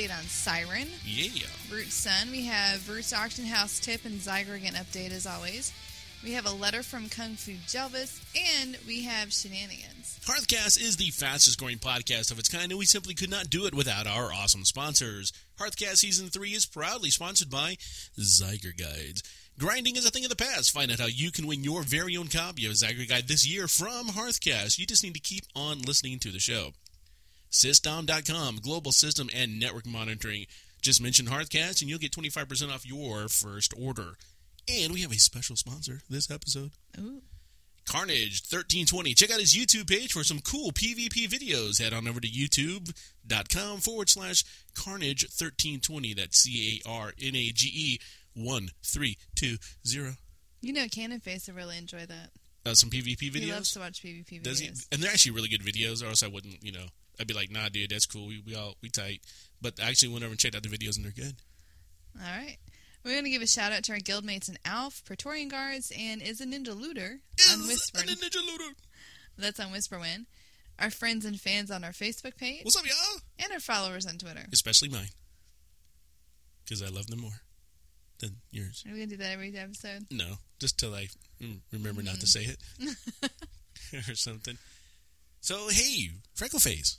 [0.00, 0.88] update on Siren.
[1.04, 1.46] Yeah.
[1.70, 2.30] Root Sun.
[2.30, 5.72] We have Root's Auction House tip and Zygergan update as always.
[6.22, 8.20] We have a letter from Kung Fu Jelvis,
[8.60, 10.20] and we have shenanigans.
[10.24, 13.64] Hearthcast is the fastest growing podcast of its kind, and we simply could not do
[13.64, 15.32] it without our awesome sponsors.
[15.58, 17.76] Hearthcast Season 3 is proudly sponsored by
[18.18, 19.22] Zygor Guides.
[19.58, 20.72] Grinding is a thing of the past.
[20.72, 23.66] Find out how you can win your very own copy of Zygor Guide this year
[23.66, 24.78] from Hearthcast.
[24.78, 26.72] You just need to keep on listening to the show.
[27.50, 30.46] System.com, global system and network monitoring.
[30.80, 34.14] Just mention Hearthcast and you'll get 25% off your first order.
[34.68, 36.70] And we have a special sponsor this episode.
[36.98, 37.22] Ooh.
[37.86, 39.14] Carnage 1320.
[39.14, 41.82] Check out his YouTube page for some cool PvP videos.
[41.82, 44.44] Head on over to youtube.com forward slash
[44.74, 46.14] Carnage 1320.
[46.14, 47.98] That's C A R N A G E
[48.34, 50.16] 1320.
[50.60, 52.30] You know, Cannon Face will really enjoy that.
[52.64, 53.40] Uh, some PvP videos.
[53.40, 54.42] He loves to watch PvP videos.
[54.42, 54.70] Does he?
[54.92, 56.86] And they're actually really good videos, or else I wouldn't, you know,
[57.20, 58.28] I'd be like, nah, dude, that's cool.
[58.28, 59.20] We, we all, we tight.
[59.60, 61.34] But I actually went over and checked out the videos, and they're good.
[62.16, 62.56] All right.
[63.04, 66.22] We're going to give a shout out to our guildmates in Alf, Praetorian Guards, and
[66.22, 67.20] Is a Ninja Looter
[67.52, 67.98] on Whisper.
[67.98, 68.74] The Ninja Looter.
[69.38, 70.26] That's on Whisperwind.
[70.78, 72.64] Our friends and fans on our Facebook page.
[72.64, 73.20] What's up, y'all?
[73.38, 74.46] And our followers on Twitter.
[74.52, 75.08] Especially mine.
[76.64, 77.42] Because I love them more
[78.20, 78.84] than yours.
[78.86, 80.06] Are we going to do that every episode?
[80.10, 81.08] No, just till I
[81.42, 83.30] mm, remember not to say it
[84.10, 84.56] or something.
[85.40, 86.98] So, hey, Freckleface,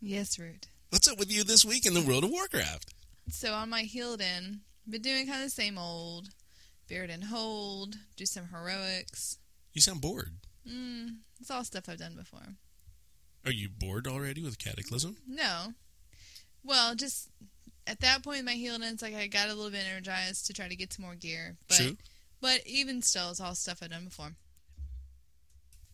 [0.00, 0.66] Yes, Root.
[0.88, 2.94] what's up with you this week in the world of Warcraft?
[3.28, 6.30] So on my healed in, been doing kind of the same old.
[6.88, 9.38] Beard and hold, do some heroics.
[9.72, 10.32] You sound bored.
[10.68, 12.56] Mm, it's all stuff I've done before.
[13.44, 15.16] Are you bored already with Cataclysm?
[15.28, 15.74] No.
[16.64, 17.28] Well, just
[17.86, 20.52] at that point in my healing, it's like I got a little bit energized to
[20.52, 21.56] try to get some more gear.
[21.68, 21.96] But True.
[22.40, 24.32] but even still, it's all stuff I've done before.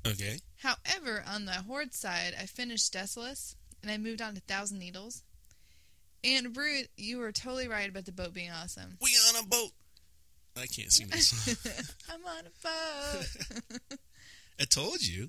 [0.06, 0.38] Okay.
[0.58, 5.22] However, on the horde side, I finished Desolace and I moved on to Thousand Needles.
[6.24, 8.96] And Brute, you were totally right about the boat being awesome.
[9.00, 9.70] We on a boat.
[10.56, 11.94] I can't sing this.
[12.10, 13.98] I'm on a boat.
[14.60, 15.28] I told you.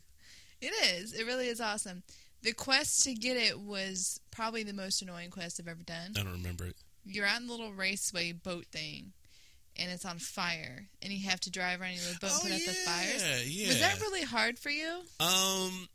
[0.61, 1.13] it is.
[1.13, 2.03] It really is awesome.
[2.43, 6.13] The quest to get it was probably the most annoying quest I've ever done.
[6.15, 6.75] I don't remember it.
[7.05, 9.11] You're in the little raceway boat thing,
[9.75, 12.59] and it's on fire, and you have to drive around your boat and put out
[12.65, 13.23] the fires.
[13.23, 13.67] Oh, yeah.
[13.67, 15.01] Was that really hard for you?
[15.19, 15.87] Um,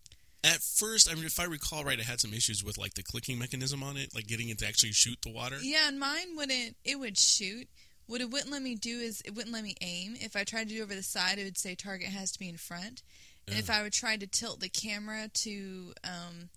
[0.45, 3.03] at first, I mean, if I recall right, I had some issues with like the
[3.03, 5.57] clicking mechanism on it, like getting it to actually shoot the water.
[5.63, 6.77] Yeah, and mine wouldn't.
[6.85, 7.69] It would shoot.
[8.07, 10.17] What it wouldn't let me do is it wouldn't let me aim.
[10.19, 12.49] If I tried to do over the side, it would say target has to be
[12.49, 13.03] in front.
[13.49, 16.49] And if I would try to tilt the camera to um,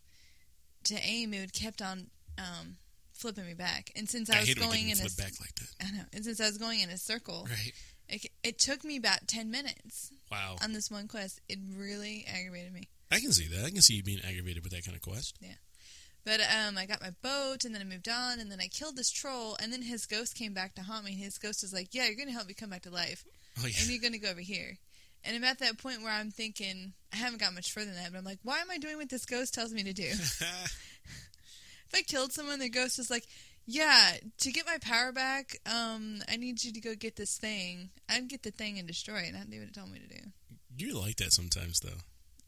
[0.85, 2.07] to aim, it would kept on
[2.37, 2.77] um,
[3.13, 3.91] flipping me back.
[3.95, 5.69] And since I, I was hate when it going in a back like that.
[5.87, 7.73] I know, and since I was going in a circle, Right.
[8.09, 10.57] it, it took me about ten minutes Wow.
[10.63, 11.39] on this one quest.
[11.47, 12.89] It really aggravated me.
[13.11, 13.65] I can see that.
[13.65, 15.35] I can see you being aggravated with that kind of quest.
[15.41, 15.53] Yeah.
[16.25, 18.95] But um, I got my boat, and then I moved on, and then I killed
[18.95, 21.11] this troll, and then his ghost came back to haunt me.
[21.11, 23.23] And his ghost was like, "Yeah, you're gonna help me come back to life,
[23.61, 23.75] Oh yeah.
[23.79, 24.77] and you're gonna go over here."
[25.23, 28.11] And I'm at that point where I'm thinking, I haven't got much further than that,
[28.11, 30.03] but I'm like, why am I doing what this ghost tells me to do?
[30.09, 33.25] if I killed someone, the ghost is like,
[33.65, 37.89] yeah, to get my power back, um, I need you to go get this thing.
[38.07, 40.07] I'd get the thing and destroy it, and I'd do what it told me to
[40.07, 40.21] do.
[40.77, 42.01] you like that sometimes, though.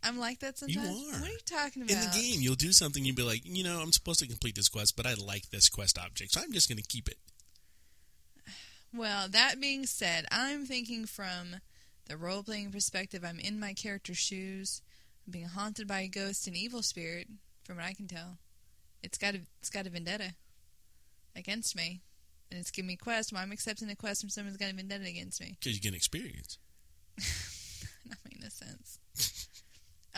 [0.03, 0.88] I'm like that You sometimes.
[0.90, 1.19] are.
[1.19, 1.91] What are you talking about?
[1.96, 3.03] In the game, you'll do something.
[3.03, 5.69] You'll be like, you know, I'm supposed to complete this quest, but I like this
[5.69, 7.18] quest object, so I'm just going to keep it.
[8.94, 11.57] Well, that being said, I'm thinking from
[12.07, 13.24] the role playing perspective.
[13.25, 14.81] I'm in my character's shoes.
[15.25, 17.28] I'm being haunted by a ghost and evil spirit,
[17.63, 18.38] from what I can tell.
[19.03, 20.34] It's got a it's got a vendetta
[21.36, 22.02] against me.
[22.50, 23.34] And it's giving me a quest.
[23.34, 25.57] Well, I'm accepting a quest from someone who's got a vendetta against me.
[25.59, 26.57] Because you get experience.
[27.18, 29.00] that made no sense.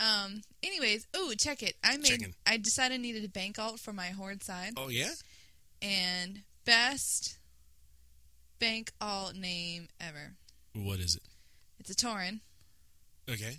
[0.00, 0.42] um.
[0.62, 1.74] Anyways, oh, check it.
[1.84, 2.06] I made.
[2.06, 2.34] Checking.
[2.46, 5.10] I decided I needed a bank alt for my horde side, Oh yeah.
[5.82, 7.38] and best
[8.58, 10.34] bank alt name ever.
[10.74, 11.22] What is it?
[11.78, 12.40] It's a Tauren.
[13.30, 13.58] Okay.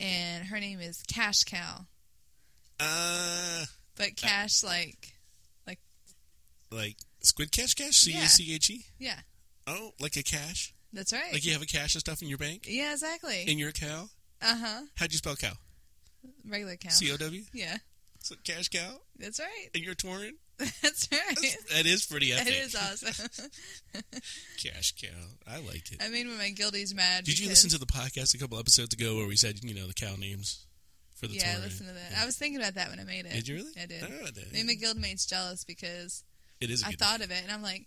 [0.00, 1.86] and her name is Cash Cow.
[2.78, 3.64] Uh,
[3.96, 5.14] But Cash, like,
[5.66, 5.78] like
[6.70, 7.94] Like squid cash cash.
[7.96, 8.84] C A C H E.
[8.98, 9.20] yeah,
[9.66, 10.74] Oh, like a cash.
[10.92, 11.32] that's right.
[11.32, 12.66] Like you have a cash of stuff in your bank.
[12.68, 13.44] yeah, exactly.
[13.48, 14.08] In your cow.
[14.42, 14.82] Uh huh.
[14.96, 15.52] How'd you spell cow?
[16.48, 16.90] Regular cow.
[16.90, 17.42] C O W.
[17.52, 17.76] yeah,
[18.20, 18.98] So cash cow.
[19.18, 19.68] that's right.
[19.74, 20.32] And you're Tauren.
[20.82, 21.56] That's right.
[21.74, 22.46] That is pretty epic.
[22.48, 23.28] It is awesome.
[24.62, 25.08] Cash cow.
[25.46, 26.02] I liked it.
[26.02, 27.24] I mean, when my guildie's mad.
[27.24, 29.86] Did you listen to the podcast a couple episodes ago where we said, you know,
[29.86, 30.64] the cow names
[31.14, 32.18] for the Yeah, I listened to that.
[32.20, 33.32] I was thinking about that when I made it.
[33.32, 33.72] Did you really?
[33.82, 34.02] I did.
[34.02, 36.24] Oh, that- Made my guildmates jealous because
[36.60, 36.82] it is.
[36.84, 37.84] I thought of it and I'm like,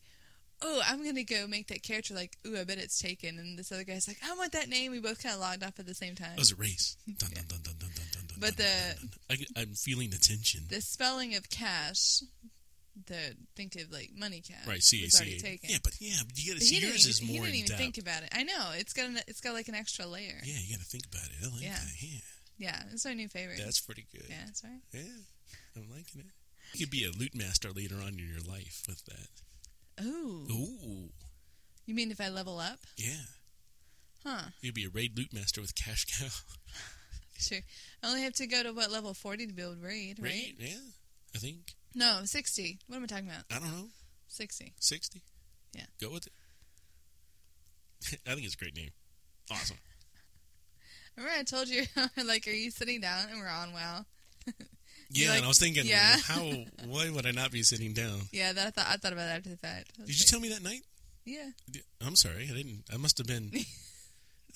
[0.62, 3.40] oh, I'm gonna go make that character like, ooh, I bet it's taken.
[3.40, 4.92] And this other guy's like, I want that name.
[4.92, 6.34] We both kind of logged off at the same time.
[6.34, 6.98] It was a race.
[7.08, 7.99] Dun, dun, dun, dun, dun, dun,
[8.40, 8.96] But the-.
[9.30, 10.62] I, I'm feeling the tension.
[10.70, 12.22] The spelling of cash
[13.08, 14.66] the think of like money cat.
[14.68, 15.60] Right, was CACA.
[15.64, 17.80] Yeah, but yeah, but you gotta see yours even, is he didn't even depth.
[17.80, 18.30] think about it.
[18.34, 20.40] I know it's got an, it's got like an extra layer.
[20.44, 21.38] Yeah, you gotta think about it.
[21.42, 21.76] I like Yeah.
[21.80, 22.02] that.
[22.02, 22.20] Yeah,
[22.58, 23.58] Yeah, it's our new favorite.
[23.64, 24.26] that's pretty good.
[24.30, 24.82] yeah, that's right.
[24.94, 25.02] Yeah,
[25.78, 26.26] I'm liking it.
[26.74, 30.04] You could be a loot master later on in your life with that.
[30.06, 31.10] Ooh, Ooh,
[31.86, 32.80] you mean if I level up?
[32.98, 33.24] yeah.
[34.26, 34.50] Huh?
[34.62, 36.28] You'd be a raid loot master with cash cow.
[37.40, 37.60] Sure.
[38.04, 40.32] I only have to go to what level forty to build raid, right?
[40.32, 40.76] Raid, yeah.
[41.36, 41.76] I think.
[41.96, 42.80] No, sixty.
[42.88, 43.44] What am I talking about?
[43.52, 43.88] I don't know.
[44.28, 44.74] Sixty.
[44.80, 45.24] 60?
[45.74, 45.86] Yeah.
[46.00, 46.34] Go with it.
[48.28, 48.92] I think it's a great name.
[49.52, 49.78] Awesome.
[51.18, 51.84] Remember I told you
[52.26, 53.28] like, are you sitting down?
[53.30, 54.06] And we're on WoW.
[55.12, 56.18] Yeah, like, and I was thinking, yeah.
[56.24, 56.52] how,
[56.86, 58.22] why would I not be sitting down?
[58.32, 59.98] Yeah, that I thought I thought about after the fact.
[59.98, 60.82] Did you tell me that night?
[61.26, 61.50] Yeah,
[62.06, 62.84] I'm sorry, I didn't.
[62.94, 63.52] I must have been.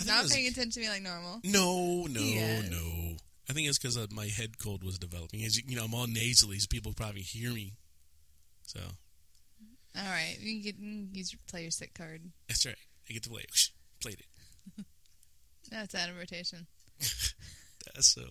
[0.02, 1.40] I I not paying attention to me like normal.
[1.44, 3.16] No, no, no.
[3.50, 5.44] I think it's because uh, my head cold was developing.
[5.44, 7.74] As you, you know, I'm all nasally, so people probably hear me.
[8.66, 8.80] So
[9.98, 12.22] All right, you can get you can use your, play your sick card.
[12.48, 12.76] that's right.
[13.10, 13.44] I get to play.
[13.50, 13.70] Whoosh,
[14.02, 14.20] played
[14.78, 14.86] it.
[15.72, 16.68] That's out of rotation.
[17.00, 18.22] That's so.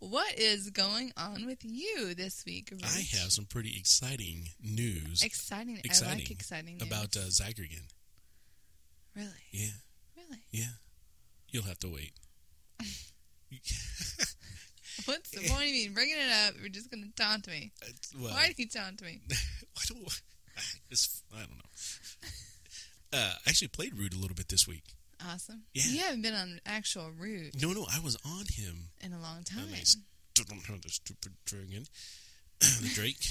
[0.00, 2.72] What is going on with you this week?
[2.82, 2.86] I
[3.18, 5.76] have some pretty exciting news exciting.
[5.76, 6.86] I exciting like exciting news.
[6.86, 7.84] about uh, Zygergen.
[9.14, 9.68] really, Yeah,
[10.16, 10.42] really.
[10.50, 10.64] yeah.
[11.50, 12.12] You'll have to wait.
[15.06, 16.54] What's the point of me bringing it up?
[16.60, 17.72] You're just going to taunt me.
[17.82, 19.20] It's- well, Why do you taunt me?
[19.28, 19.94] why do
[20.56, 20.60] I,
[20.90, 21.64] it's, I don't know.
[23.12, 24.84] Uh, I actually played Rude a little bit this week.
[25.28, 25.62] Awesome.
[25.74, 25.82] Yeah.
[25.88, 27.60] You haven't been on actual Rude.
[27.60, 28.90] No, no, I was on him.
[29.00, 29.64] in a long time.
[29.64, 31.86] And I don't have the stupid dragon.
[32.60, 33.24] The Drake.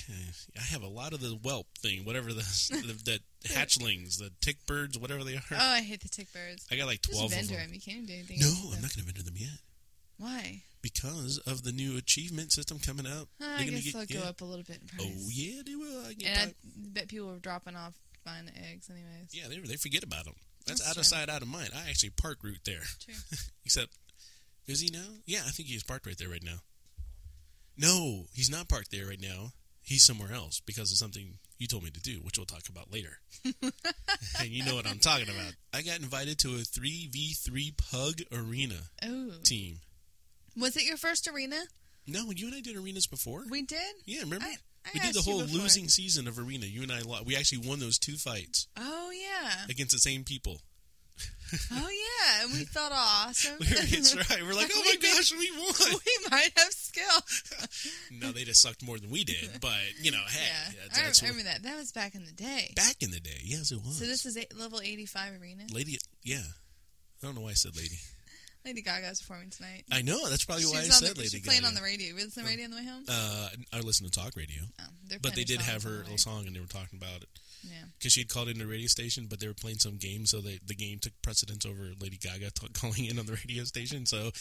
[0.57, 2.41] I have a lot of the whelp thing, whatever the,
[2.71, 5.41] the, the hatchlings, the tick birds, whatever they are.
[5.51, 6.65] Oh, I hate the tick birds.
[6.71, 7.65] I got like Just 12 of vendor them.
[7.67, 7.73] them.
[7.73, 8.37] You can't do anything.
[8.39, 9.59] No, I'm not going to vendor them yet.
[10.17, 10.63] Why?
[10.81, 13.27] Because of the new achievement system coming out.
[13.41, 15.07] Uh, They're I guess get- they'll go up a little bit in price.
[15.07, 16.05] Oh, yeah, they will.
[16.07, 16.53] I get And I
[16.93, 17.93] bet people are dropping off
[18.25, 19.29] buying the eggs anyways.
[19.31, 20.35] Yeah, they, they forget about them.
[20.65, 21.69] That's, That's out of sight, out of mind.
[21.75, 22.81] I actually park route there.
[23.03, 23.13] True.
[23.65, 23.91] Except,
[24.67, 25.05] is he now?
[25.25, 26.57] Yeah, I think he's parked right there right now.
[27.79, 29.51] No, he's not parked there right now.
[29.81, 32.91] He's somewhere else because of something you told me to do, which we'll talk about
[32.93, 33.19] later.
[33.61, 35.53] and you know what I'm talking about.
[35.73, 39.31] I got invited to a 3v3 pug arena Oh.
[39.43, 39.79] team.
[40.57, 41.61] Was it your first arena?
[42.07, 43.43] No, you and I did arenas before.
[43.49, 43.79] We did?
[44.05, 44.45] Yeah, remember?
[44.45, 44.55] I-
[44.85, 46.65] I we did the whole losing season of arena.
[46.65, 49.65] You and I, we actually won those two fights Oh, yeah.
[49.69, 50.61] against the same people.
[51.71, 52.43] Oh, yeah.
[52.43, 53.55] And we felt awesome.
[53.59, 54.41] That's right.
[54.43, 55.73] We're like, oh my gosh, we won.
[56.05, 57.21] we might have skill.
[58.11, 59.49] no, they just sucked more than we did.
[59.61, 60.73] But you know, hey, yeah.
[60.83, 61.63] that's, I that's remember that.
[61.63, 62.73] That was back in the day.
[62.75, 63.39] back in the day.
[63.43, 63.97] Yes, it was.
[63.99, 65.63] So this is eight, level 85 arena.
[65.73, 65.97] lady.
[66.23, 66.37] Yeah,
[67.21, 67.97] I don't know why I said lady.
[68.65, 69.85] Lady Gaga's performing tonight.
[69.91, 71.29] I know that's probably She why I said the, lady.
[71.29, 72.15] She's playing on the radio.
[72.15, 73.05] To the radio on the way home?
[73.07, 76.55] Uh, I listen to talk radio, Oh, but they did have her little song, and
[76.55, 77.29] they were talking about it
[77.63, 77.73] Yeah.
[77.97, 80.39] because she had called in the radio station, but they were playing some game, so
[80.41, 84.05] they, the game took precedence over Lady Gaga t- calling in on the radio station.
[84.05, 84.31] So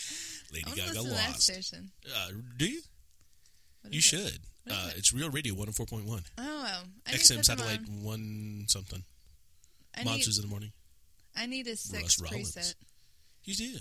[0.52, 1.42] Lady I want to Gaga lost.
[1.42, 1.90] station.
[2.06, 2.80] Uh, do you?
[3.90, 4.02] You it?
[4.02, 4.38] should.
[4.70, 4.98] Uh, it?
[4.98, 6.02] it's Real Radio 104.1.
[6.06, 6.82] Oh, well.
[7.06, 8.02] I need XM satellite on.
[8.04, 9.02] one something.
[9.96, 10.72] I need, Monsters in the morning.
[11.36, 12.54] I need a six Rollins.
[12.54, 12.74] preset.
[13.44, 13.78] You do.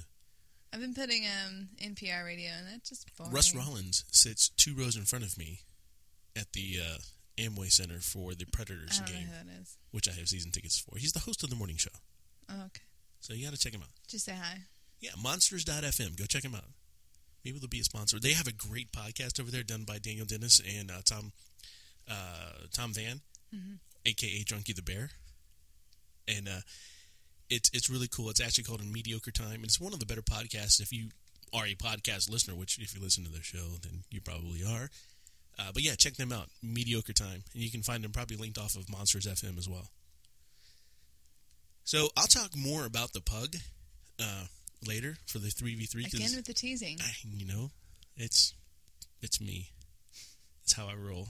[0.73, 3.33] I've been putting um NPR radio, and that's just boring.
[3.33, 5.59] Russ Rollins sits two rows in front of me
[6.35, 6.97] at the uh,
[7.37, 9.77] Amway Center for the I Predators know game, who that is.
[9.91, 10.97] which I have season tickets for.
[10.97, 11.91] He's the host of the morning show,
[12.49, 12.81] Oh, okay.
[13.19, 13.89] so you got to check him out.
[14.07, 14.59] Just say hi.
[14.99, 16.17] Yeah, monsters.fm.
[16.17, 16.63] Go check him out.
[17.45, 18.19] Maybe they'll be a sponsor.
[18.19, 21.31] They have a great podcast over there done by Daniel Dennis and uh, Tom
[22.09, 23.21] uh, Tom Van,
[24.05, 25.11] aka Drunky the Bear,
[26.27, 26.61] and uh,
[27.49, 28.29] it's it's really cool.
[28.29, 31.09] It's actually called a mediocre time, and it's one of the better podcasts if you
[31.53, 32.55] are a podcast listener.
[32.55, 34.89] Which, if you listen to the show, then you probably are.
[35.59, 36.49] Uh, but yeah, check them out.
[36.61, 39.89] Mediocre time, and you can find them probably linked off of Monsters FM as well.
[41.83, 43.55] So I'll talk more about the pug
[44.21, 44.45] uh,
[44.85, 46.97] later for the three v three Again with the teasing.
[47.35, 47.71] you know,
[48.15, 48.53] it's
[49.21, 49.69] it's me.
[50.63, 51.29] It's how I roll.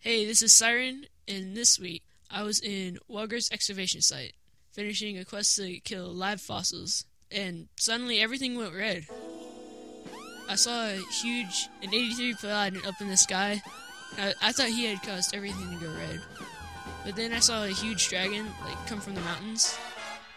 [0.00, 4.32] Hey, this is Siren, and this week I was in Whelgar's excavation site,
[4.72, 9.06] finishing a quest to kill live fossils, and suddenly everything went red.
[10.48, 13.62] I saw a huge, an 83 Paladin up in the sky.
[14.18, 16.20] I, I thought he had caused everything to go red.
[17.04, 19.78] But then I saw a huge dragon, like, come from the mountains,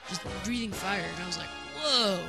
[0.09, 1.47] just breathing fire, and I was like,
[1.81, 2.19] whoa!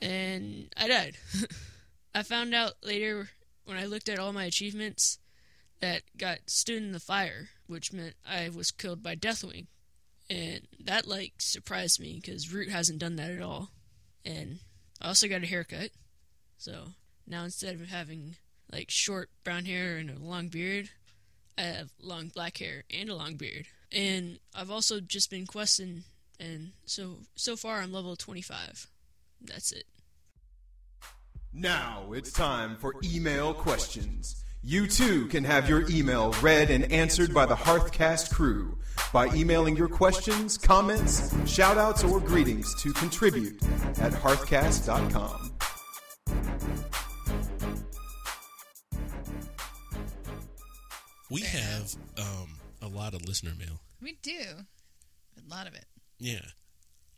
[0.00, 1.16] And I died.
[2.14, 3.30] I found out later
[3.64, 5.18] when I looked at all my achievements
[5.80, 9.66] that got stood in the fire, which meant I was killed by Deathwing.
[10.28, 13.70] And that, like, surprised me because Root hasn't done that at all.
[14.24, 14.60] And
[15.00, 15.90] I also got a haircut.
[16.62, 16.84] So
[17.26, 18.36] now instead of having,
[18.70, 20.90] like, short brown hair and a long beard,
[21.58, 23.66] I have long black hair and a long beard.
[23.90, 26.04] And I've also just been questing
[26.38, 28.86] and so so far I'm level 25.
[29.40, 29.86] That's it.
[31.52, 34.44] Now it's time for email questions.
[34.62, 38.78] You too can have your email read and answered by the Hearthcast crew
[39.12, 43.60] by emailing your questions, comments, shoutouts, or greetings to contribute
[43.98, 45.51] at hearthcast.com.
[51.30, 53.80] We have um, a lot of listener mail.
[54.02, 54.42] We do.
[55.38, 55.86] A lot of it.
[56.18, 56.44] Yeah.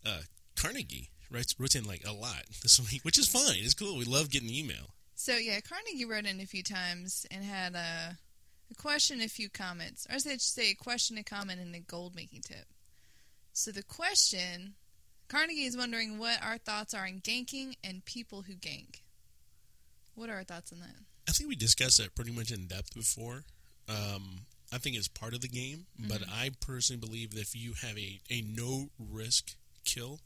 [0.07, 0.21] Uh,
[0.55, 3.57] Carnage writes wrote in like a lot this week, which is fine.
[3.57, 3.97] It's cool.
[3.97, 4.95] We love getting email.
[5.17, 8.17] So yeah, Carnage wrote in a few times and had a,
[8.71, 11.81] a question, a few comments, or I should say a question, a comment, and a
[11.81, 12.67] gold making tip.
[13.53, 14.75] So the question,
[15.29, 19.01] Carnage is wondering what our thoughts are on ganking and people who gank.
[20.15, 20.95] What are our thoughts on that?
[21.29, 23.45] I think we discussed that pretty much in depth before.
[23.89, 24.41] Um,
[24.73, 27.97] I think it's part of the game, but I personally believe that if you have
[27.99, 29.55] a, a no risk
[29.85, 30.21] kill,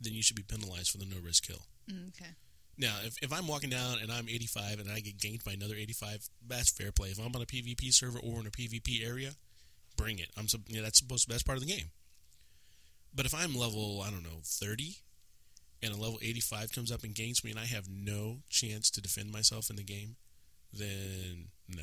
[0.00, 1.62] then you should be penalized for the no risk kill.
[1.90, 2.30] Mm, okay.
[2.78, 5.74] Now, if, if I'm walking down and I'm 85 and I get ganked by another
[5.74, 7.08] 85, that's fair play.
[7.08, 9.32] If I'm on a PvP server or in a PvP area,
[9.96, 10.30] bring it.
[10.36, 11.90] I'm you know, that's supposed to, that's part of the game.
[13.14, 14.96] But if I'm level I don't know 30
[15.82, 19.00] and a level 85 comes up and ganks me and I have no chance to
[19.00, 20.16] defend myself in the game,
[20.72, 21.82] then no.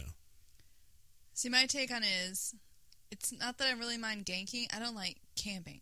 [1.34, 2.56] See, my take on it is,
[3.12, 4.65] it's not that I really mind ganking.
[4.75, 5.82] I don't like camping.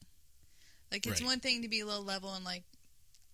[0.91, 1.27] Like it's Right.
[1.27, 2.63] one thing to be low level and like,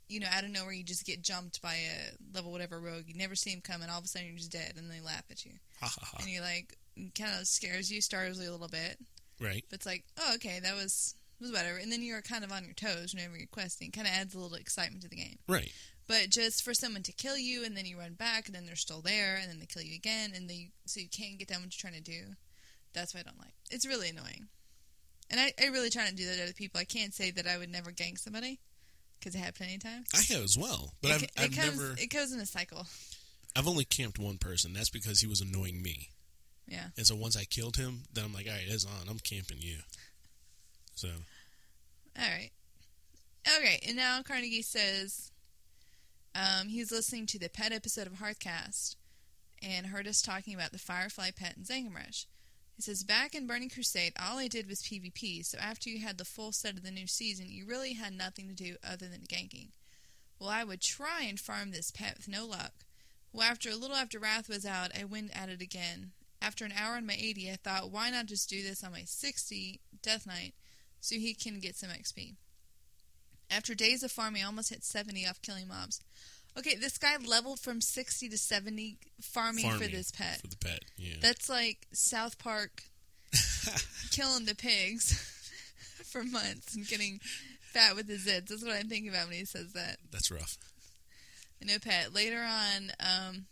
[0.09, 3.03] you know, out of nowhere you just get jumped by a level whatever rogue.
[3.07, 3.89] You never see him coming.
[3.89, 6.17] All of a sudden you're just dead, and they laugh at you, Ha ha ha.
[6.19, 6.77] and you're like,
[7.17, 8.97] kind of scares you, startles you a little bit.
[9.39, 9.63] Right.
[9.69, 11.77] But it's like, oh, okay, that was was whatever.
[11.77, 13.89] And then you're kind of on your toes whenever you're questing.
[13.89, 15.37] It Kind of adds a little excitement to the game.
[15.47, 15.71] Right.
[16.07, 18.75] But just for someone to kill you and then you run back and then they're
[18.75, 21.61] still there and then they kill you again and they so you can't get done
[21.61, 22.33] what you're trying to do.
[22.93, 23.53] That's what I don't like.
[23.71, 24.47] It's really annoying.
[25.29, 26.79] And I, I really try not to do that to other people.
[26.79, 28.59] I can't say that I would never gank somebody
[29.19, 30.07] because it happened plenty of times.
[30.13, 31.95] I have as well, but it, I've, it I've comes, never.
[31.97, 32.85] It goes in a cycle.
[33.55, 34.73] I've only camped one person.
[34.73, 36.09] That's because he was annoying me.
[36.67, 36.87] Yeah.
[36.97, 39.09] And so once I killed him, then I'm like, all right, it's on.
[39.09, 39.77] I'm camping you.
[40.95, 41.09] So
[42.17, 42.51] All right.
[43.45, 45.31] Okay, and now Carnage says
[46.35, 48.95] um, he's listening to the pet episode of Hearthcast
[49.61, 52.25] and heard us talking about the Firefly pet in Zangarmarsh.
[52.75, 56.17] He says, Back in Burning Crusade, all I did was PvP, so after you had
[56.17, 59.21] the full set of the new season, you really had nothing to do other than
[59.21, 59.69] ganking.
[60.39, 62.73] Well, I would try and farm this pet with no luck.
[63.31, 66.11] Well, after a little after Wrath was out, I went at it again.
[66.41, 69.03] After an hour on my 80, I thought, why not just do this on my
[69.05, 70.53] 60 Death Knight
[71.03, 72.35] so he can get some XP?
[73.51, 75.99] After days of farming, I almost hit 70 off killing mobs.
[76.57, 80.39] Okay, this guy leveled from 60 to 70 farming, for this pet.
[80.41, 81.15] For the pet, yeah.
[81.21, 82.83] That's like South Park
[84.11, 85.11] killing the pigs
[86.05, 87.19] for months and getting
[87.73, 88.47] fat with his zits.
[88.47, 89.97] That's what I'm thinking about when he says that.
[90.09, 90.57] That's rough.
[91.61, 92.13] No pet.
[92.13, 93.45] Later on, um,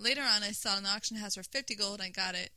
[0.00, 2.00] later on, I saw an auction house for 50 gold.
[2.00, 2.50] I got it,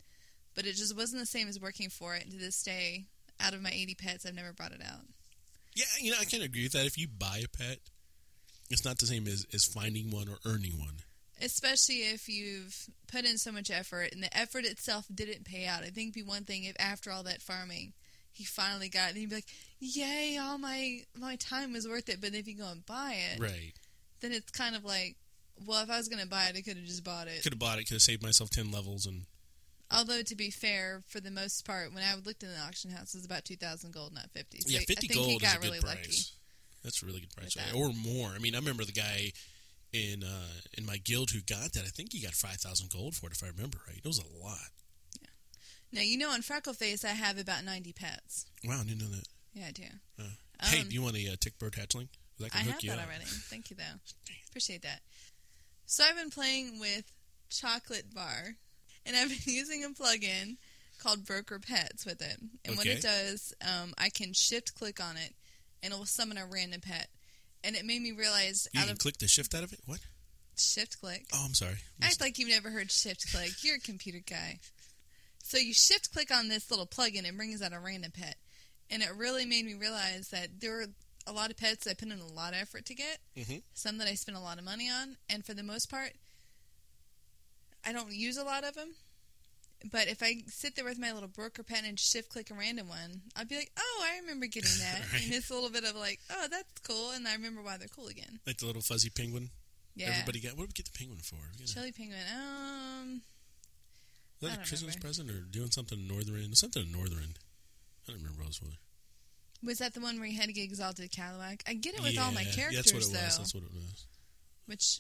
[0.55, 2.23] but it just wasn't the same as working for it.
[2.23, 3.05] And to this day,
[3.41, 5.01] out of my 80 pets, I've never brought it out.
[5.75, 6.85] Yeah, you know, I can agree with that.
[6.85, 7.79] If you buy a pet,
[8.69, 11.01] it's not the same as, as finding one or earning one.
[11.41, 15.81] especially if you've put in so much effort and the effort itself didn't pay out.
[15.81, 17.93] I think it'd be one thing if after all that farming,
[18.31, 22.07] he finally got it, and he'd be like, "Yay, all my my time was worth
[22.09, 23.73] it." But if you go and buy it, Right.
[24.21, 25.15] then it's kind of like,
[25.65, 27.43] well, if I was going to buy it, I could have just bought it.
[27.43, 29.25] Could have bought it, could have saved myself 10 levels, and
[29.93, 33.13] Although to be fair, for the most part, when I looked in the auction house,
[33.13, 34.59] it was about two thousand gold, not fifty.
[34.61, 35.95] So yeah, I 50 think gold he got is a good price.
[35.95, 36.17] lucky.
[36.83, 37.55] That's a really good price.
[37.75, 38.29] Or more.
[38.35, 39.31] I mean, I remember the guy
[39.93, 41.83] in uh, in my guild who got that.
[41.83, 43.97] I think he got 5,000 gold for it, if I remember right.
[43.97, 44.57] It was a lot.
[45.21, 45.27] Yeah.
[45.91, 48.45] Now you know on Freckleface I have about ninety pets.
[48.65, 49.27] Wow, I didn't know that.
[49.53, 49.83] Yeah, I do.
[50.17, 50.23] Uh,
[50.63, 52.07] hey, Um, do you want a uh, tick bird hatchling?
[52.41, 53.05] I I have you that up.
[53.05, 53.25] already.
[53.25, 53.99] Thank you, though.
[54.49, 55.01] Appreciate that.
[55.85, 57.11] So I've been playing with
[57.51, 58.55] Chocolate Bar,
[59.05, 60.57] and I've been using a plugin
[60.99, 62.37] called Broker Pets with it.
[62.65, 65.33] And what it does, um, I can shift click on it,
[65.81, 67.07] and it will summon a random pet.
[67.63, 69.79] And it made me realize You out can of click the shift out of it?
[69.85, 69.99] What?
[70.57, 71.25] shift click.
[71.33, 71.77] Oh, I'm sorry.
[72.03, 73.63] Act like you've never heard shift click.
[73.63, 74.59] You're a computer guy.
[75.43, 78.35] So you shift click on this little plugin and brings out a random pet.
[78.89, 80.85] And it really made me realize that there are
[81.25, 83.63] a lot of pets that I put in a lot of effort to get, Mhm.
[83.73, 86.13] some that I spent a lot of money on, and for the most part,
[87.85, 88.89] I don't use a lot of them.
[89.91, 92.87] But if I sit there with my little broker pen and shift click a random
[92.87, 95.01] one, I'd be like, oh, I remember getting that.
[95.11, 95.23] Right.
[95.23, 97.11] And it's a little bit of like, oh, that's cool.
[97.11, 98.39] And I remember why they're cool again.
[98.45, 99.49] Like the little fuzzy penguin.
[99.95, 100.09] Yeah.
[100.09, 100.51] Everybody got.
[100.53, 101.35] What did we get the penguin for?
[101.57, 102.19] Got Chili penguin.
[102.31, 103.21] Um,
[104.41, 105.01] Was that a Christmas remember.
[105.01, 106.55] present or doing something in Northrend?
[106.55, 107.35] Something in Northrend.
[108.07, 108.77] I don't remember what it was.
[109.63, 111.61] Was that the one where you had to get exalted Kalu'ak?
[111.67, 113.25] I get it with all my Yeah, characters That's what it though.
[113.25, 113.37] was.
[113.37, 114.05] That's what it was.
[114.65, 114.99] Which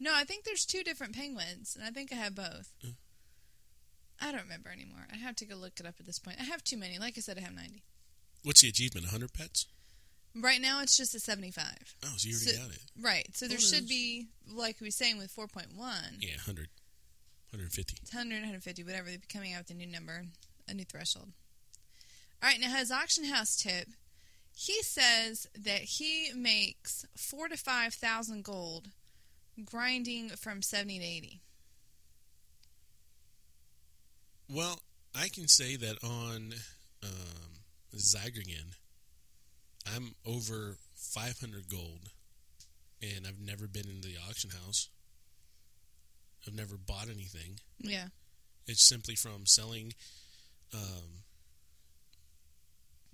[0.00, 2.72] No, I think there's two different penguins, and I think I have both.
[2.84, 2.94] Mm.
[4.20, 5.06] I don't remember anymore.
[5.12, 6.38] I have to go look it up at this point.
[6.40, 6.98] I have too many.
[6.98, 7.82] Like I said, I have 90.
[8.42, 9.06] What's the achievement?
[9.06, 9.66] 100 pets?
[10.36, 11.94] Right now, it's just a 75.
[12.04, 12.82] Oh, so you already So- got it.
[13.00, 13.36] Right.
[13.36, 15.68] So there Oh, should be, like we were saying with 4.1,
[16.20, 16.68] Yeah, 100.
[17.50, 17.98] 150.
[18.02, 19.08] it's 100, 150, whatever.
[19.08, 20.26] They're coming out with a new number,
[20.68, 21.32] a new threshold.
[22.42, 23.88] All right, now his auction house tip.
[24.56, 28.90] He says that he makes four to five thousand gold,
[29.64, 31.40] grinding from seventy to eighty.
[34.50, 34.80] Well,
[35.14, 36.52] I can say that on
[37.02, 37.60] um,
[37.96, 38.74] Zygergen,
[39.94, 42.10] I'm over 500 gold,
[43.02, 44.88] and I've never been in the auction house.
[46.46, 47.58] I've never bought anything.
[47.78, 48.06] Yeah.
[48.66, 49.92] It's simply from selling
[50.74, 51.22] um,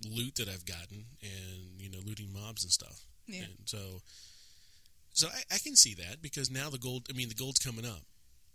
[0.09, 3.01] loot that I've gotten and you know looting mobs and stuff.
[3.27, 3.43] Yeah.
[3.43, 4.01] And so,
[5.13, 7.07] so I, I can see that because now the gold.
[7.09, 8.01] I mean, the gold's coming up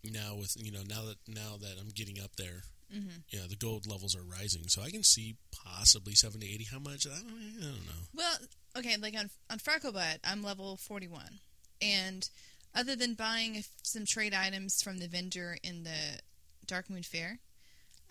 [0.05, 2.63] now with you know now that now that I'm getting up there.
[2.95, 3.25] Mhm.
[3.31, 6.65] Yeah, the gold levels are rising, so I can see possibly seventy, eighty.
[6.71, 7.07] How much?
[7.07, 8.03] I don't, I don't know.
[8.15, 8.37] Well,
[8.79, 11.41] okay, like on on Frecklebutt, I'm level 41.
[11.83, 12.29] And
[12.75, 16.21] other than buying some trade items from the vendor in the
[16.67, 17.41] Darkmoon Faire,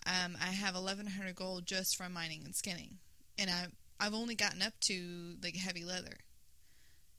[0.05, 2.97] um, I have 1100 gold just from mining and skinning.
[3.37, 3.67] And I
[3.99, 6.17] I've only gotten up to like heavy leather.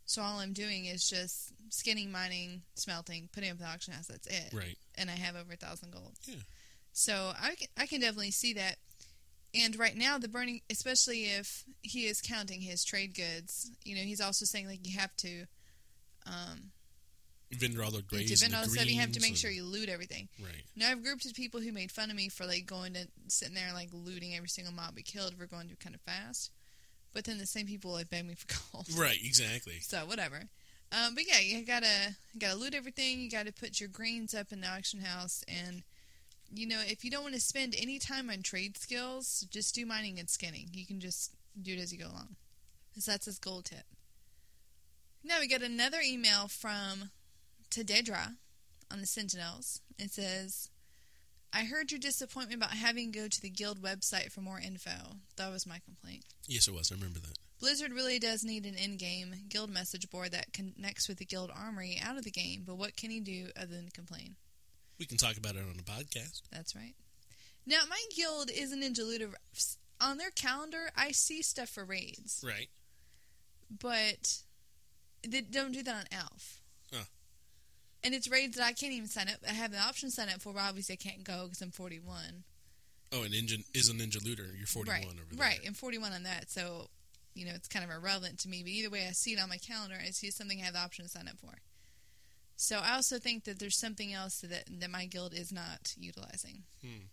[0.07, 4.07] So all I'm doing is just skinning, mining, smelting, putting up the auction house.
[4.07, 4.55] That's it.
[4.55, 4.79] Right.
[4.95, 6.15] And I have over a thousand gold.
[6.25, 6.37] Yeah.
[6.93, 8.77] So I can, I can definitely see that.
[9.55, 14.03] And right now, the burning, especially if he is counting his trade goods, you know,
[14.03, 15.45] he's also saying like you have to,
[16.27, 16.71] um,
[17.53, 18.91] Vendor all the to grays vend and all the stuff.
[18.91, 20.29] You have to make and- sure you loot everything.
[20.41, 20.65] Right.
[20.75, 23.55] Now I've grouped with people who made fun of me for like going to sitting
[23.55, 25.35] there like looting every single mob we killed.
[25.39, 26.51] We're going to kind of fast,
[27.17, 28.87] but then the same people like beg me for gold.
[28.95, 29.19] Right.
[29.25, 29.81] Exactly.
[29.81, 30.43] So whatever.
[30.93, 33.21] Um, but yeah, you gotta you gotta loot everything.
[33.21, 35.83] You gotta put your greens up in the auction house, and
[36.55, 39.87] you know if you don't want to spend any time on trade skills, just do
[39.87, 40.69] mining and skinning.
[40.75, 42.37] You can just do it as you go along.
[42.99, 43.85] So that's his gold tip.
[45.25, 47.11] Now we get another email from
[47.71, 48.37] Tededra
[48.93, 49.81] on the Sentinels.
[49.99, 50.69] It says,
[51.53, 55.21] "I heard your disappointment about having to go to the guild website for more info.
[55.37, 56.91] That was my complaint." Yes, it was.
[56.93, 57.39] I remember that.
[57.59, 61.99] Blizzard really does need an in-game guild message board that connects with the guild armory
[61.99, 64.37] out of the game, but what can he do other than complain?
[64.99, 66.43] We can talk about it on the podcast.
[66.51, 66.95] That's right.
[67.65, 69.31] Now, my guild isn't in Looter.
[70.01, 72.69] On their calendar, I see stuff for raids, Right.
[73.71, 74.43] but
[75.27, 76.61] they don't do that on Elf.
[78.07, 79.41] And it's raids that I can't even sign up.
[79.49, 81.73] I have the option to sign up for, but obviously I can't go because I'm
[81.73, 82.45] 41.
[83.13, 84.47] Oh, an engine is a ninja looter.
[84.57, 85.45] You're 41 right, over there.
[85.45, 86.87] Right, I'm 41 on that, so
[87.35, 88.63] you know it's kind of irrelevant to me.
[88.63, 89.97] But either way, I see it on my calendar.
[90.01, 91.55] I see something I have the option to sign up for.
[92.55, 96.63] So I also think that there's something else that that my guild is not utilizing.
[96.83, 97.07] Hmm.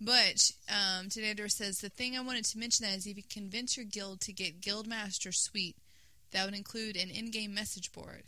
[0.00, 3.22] But um, today, Dora says the thing I wanted to mention that is if you
[3.32, 5.76] convince your guild to get Guildmaster Suite,
[6.32, 8.24] that would include an in-game message board.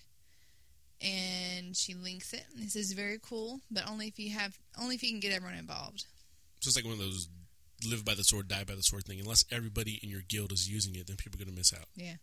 [1.00, 2.44] And she links it.
[2.54, 5.58] This is very cool, but only if you have only if you can get everyone
[5.58, 6.06] involved.
[6.60, 7.28] So it's like one of those
[7.84, 9.20] live by the sword, die by the sword thing.
[9.20, 11.86] Unless everybody in your guild is using it, then people are going to miss out.
[11.94, 12.14] Yeah.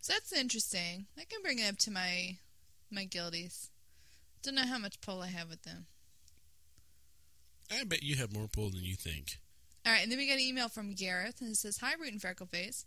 [0.00, 1.06] So that's interesting.
[1.18, 2.36] I can bring it up to my
[2.90, 3.68] my guildies.
[4.42, 5.86] Don't know how much pull I have with them.
[7.70, 9.38] I bet you have more pull than you think.
[9.84, 12.12] All right, and then we got an email from Gareth, and it says, "Hi, Root
[12.12, 12.84] and Freckleface.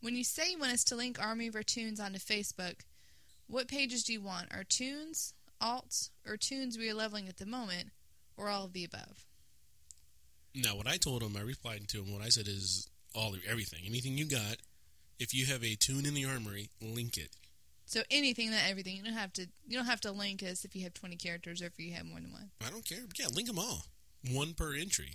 [0.00, 2.80] When you say you want us to link Army of Tunes onto Facebook,
[3.46, 4.52] what pages do you want?
[4.52, 7.90] Are toons, alts, or toons we are leveling at the moment,
[8.36, 9.26] or all of the above?"
[10.54, 12.12] Now, what I told him, I replied to him.
[12.12, 14.56] What I said is all everything, anything you got.
[15.18, 17.30] If you have a toon in the armory, link it.
[17.86, 18.96] So anything, not everything.
[18.96, 19.46] You don't have to.
[19.66, 22.06] You don't have to link us if you have twenty characters or if you have
[22.06, 22.50] more than one.
[22.64, 23.00] I don't care.
[23.18, 23.84] Yeah, link them all,
[24.28, 25.14] one per entry.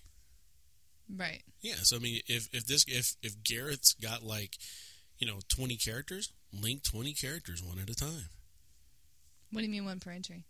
[1.13, 1.41] Right.
[1.61, 1.75] Yeah.
[1.81, 4.57] So I mean, if if this if if Garrett's got like,
[5.19, 8.29] you know, twenty characters, link twenty characters one at a time.
[9.51, 10.45] What do you mean one per entry?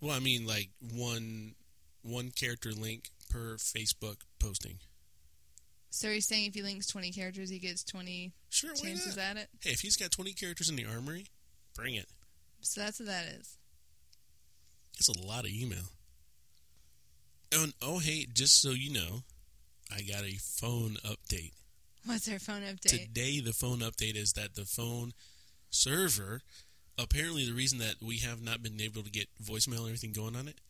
[0.00, 1.54] Well, I mean like one
[2.02, 4.78] one character link per Facebook posting.
[5.90, 9.36] So you're saying if he links twenty characters, he gets twenty Sure, why chances at
[9.36, 9.48] it?
[9.60, 11.26] Hey, if he's got twenty characters in the armory,
[11.74, 12.06] bring it.
[12.60, 13.58] So that's what that is.
[14.98, 15.90] It's a lot of email.
[17.52, 19.22] And, oh, hey, just so you know,
[19.94, 21.52] I got a phone update.
[22.06, 22.90] What's our phone update?
[22.90, 25.12] Today, the phone update is that the phone
[25.70, 26.42] server,
[26.98, 30.36] apparently, the reason that we have not been able to get voicemail and everything going
[30.36, 30.60] on it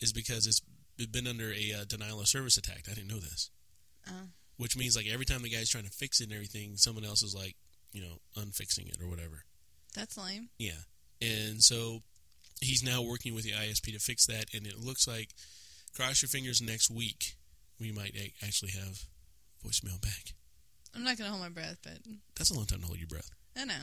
[0.00, 0.62] is because it's
[1.06, 2.84] been under a uh, denial of service attack.
[2.90, 3.50] I didn't know this.
[4.08, 4.28] Oh.
[4.56, 7.22] Which means like every time the guy's trying to fix it and everything, someone else
[7.22, 7.56] is like,
[7.92, 9.44] you know, unfixing it or whatever.
[9.94, 10.48] That's lame.
[10.58, 10.80] Yeah.
[11.20, 12.00] And so
[12.60, 15.30] he's now working with the ISP to fix that, and it looks like,
[15.94, 17.36] cross your fingers, next week
[17.80, 19.04] we might actually have
[19.64, 20.34] voicemail back.
[20.94, 21.98] I'm not gonna hold my breath, but
[22.36, 23.30] That's a long time to hold your breath.
[23.56, 23.74] I know.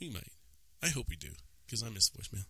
[0.00, 0.30] We might.
[0.82, 1.30] I hope we do,
[1.66, 2.44] because I miss the voicemail.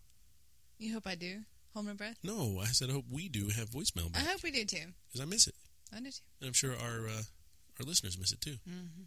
[0.79, 1.41] You hope I do.
[1.75, 2.17] Hold my breath.
[2.23, 4.23] No, I said I hope we do have voicemail back.
[4.23, 4.93] I back, hope we do too.
[5.09, 5.55] because I miss it.
[5.95, 6.21] I do too.
[6.41, 7.23] And I'm sure our uh,
[7.81, 8.57] our listeners miss it too.
[8.69, 9.05] Mm-hmm.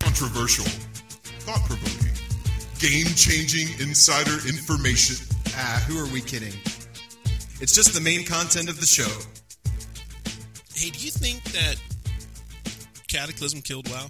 [0.00, 0.64] Controversial,
[1.44, 2.16] thought provoking,
[2.78, 5.16] game changing insider information.
[5.62, 6.54] Ah, who are we kidding?
[7.60, 9.08] It's just the main content of the show.
[10.74, 11.76] Hey, do you think that
[13.08, 14.06] Cataclysm killed WoW?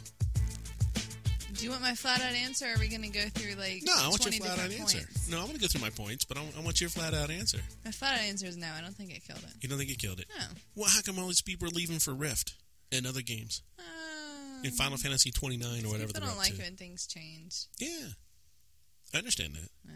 [1.54, 2.66] Do you want my flat out answer?
[2.66, 4.80] Or are we gonna go through like No, I want your 20 flat out different
[4.80, 4.98] answer.
[4.98, 5.28] points?
[5.28, 7.12] No, I want to go through my points, but I want, I want your flat
[7.14, 7.58] out answer.
[7.84, 8.68] My flat out answer is no.
[8.72, 9.50] I don't think it killed it.
[9.60, 10.26] You don't think it killed it?
[10.38, 10.44] No.
[10.76, 12.54] Well, how come all these people are leaving for Rift
[12.92, 13.62] and other games?
[13.78, 16.62] Um, In Final Fantasy 29 or whatever people they're don't up like to.
[16.62, 17.66] when things change.
[17.78, 18.08] Yeah.
[19.12, 19.68] I understand that.
[19.84, 19.92] Yeah.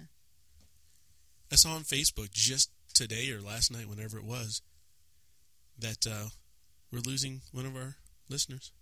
[1.53, 4.61] I saw on Facebook just today or last night, whenever it was,
[5.79, 6.29] that uh,
[6.93, 7.97] we're losing one of our
[8.29, 8.73] listeners.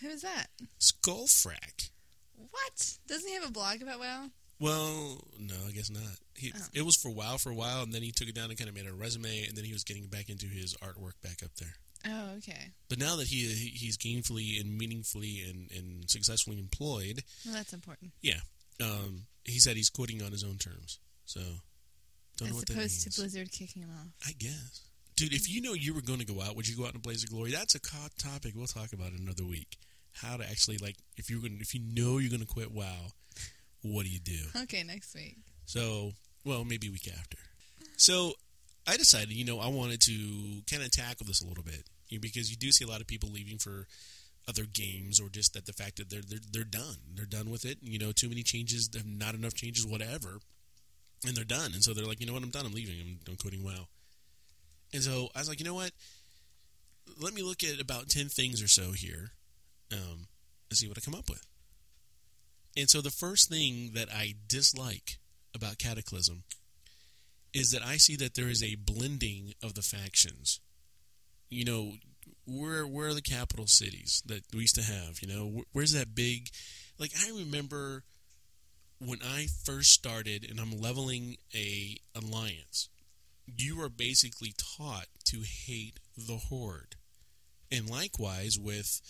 [0.00, 0.46] Who is that?
[0.80, 1.90] Skullfrack.
[2.36, 2.98] What?
[3.06, 4.26] Doesn't he have a blog about WoW?
[4.60, 6.02] Well, no, I guess not.
[6.36, 6.64] He, Oh.
[6.74, 8.68] It was for WoW for a while, and then he took it down and kind
[8.68, 11.50] of made a resume, and then he was getting back into his artwork back up
[11.60, 11.74] there.
[12.06, 12.70] Oh, okay.
[12.88, 17.72] But now that he he- he's gainfully and meaningfully and, and successfully employed, Well, that's
[17.72, 18.12] important.
[18.22, 18.40] Yeah,
[18.80, 21.00] um, he said he's quitting on his own terms.
[21.24, 21.40] So,
[22.38, 24.08] don't As opposed to Blizzard kicking him off.
[24.26, 24.82] I guess.
[25.16, 26.96] Dude, if you know you were going to go out, would you go out in
[26.96, 27.50] a blaze of glory?
[27.50, 28.52] That's a hot topic.
[28.54, 29.76] We'll talk about it another week.
[30.12, 33.12] How to actually like if you're going if you know you're going to quit WoW,
[33.82, 34.38] what do you do?
[34.62, 35.36] Okay, next week.
[35.66, 36.12] So,
[36.44, 37.36] well, maybe a week after.
[37.96, 38.32] So,
[38.86, 41.84] I decided, you know, I wanted to kind of tackle this a little bit
[42.20, 43.86] because you do see a lot of people leaving for
[44.48, 46.96] other games or just that the fact that they're they're, they're done.
[47.14, 47.78] They're done with it.
[47.82, 50.38] You know, too many changes, not enough changes, whatever,
[51.26, 51.72] and they're done.
[51.72, 52.66] And so they're like, you know what, I'm done.
[52.66, 52.94] I'm leaving.
[53.00, 53.88] I'm, I'm quitting WoW.
[54.92, 55.90] And so I was like, you know what?
[57.20, 59.30] Let me look at about ten things or so here,
[59.92, 60.26] um,
[60.68, 61.46] and see what I come up with.
[62.76, 65.18] And so the first thing that I dislike
[65.54, 66.44] about Cataclysm
[67.54, 70.60] is that I see that there is a blending of the factions.
[71.48, 71.92] You know,
[72.46, 75.20] where where are the capital cities that we used to have?
[75.22, 76.50] You know, where's that big?
[76.98, 78.04] Like I remember
[78.98, 82.88] when I first started, and I'm leveling a alliance.
[83.46, 86.96] You are basically taught to hate the horde,
[87.70, 89.00] and likewise with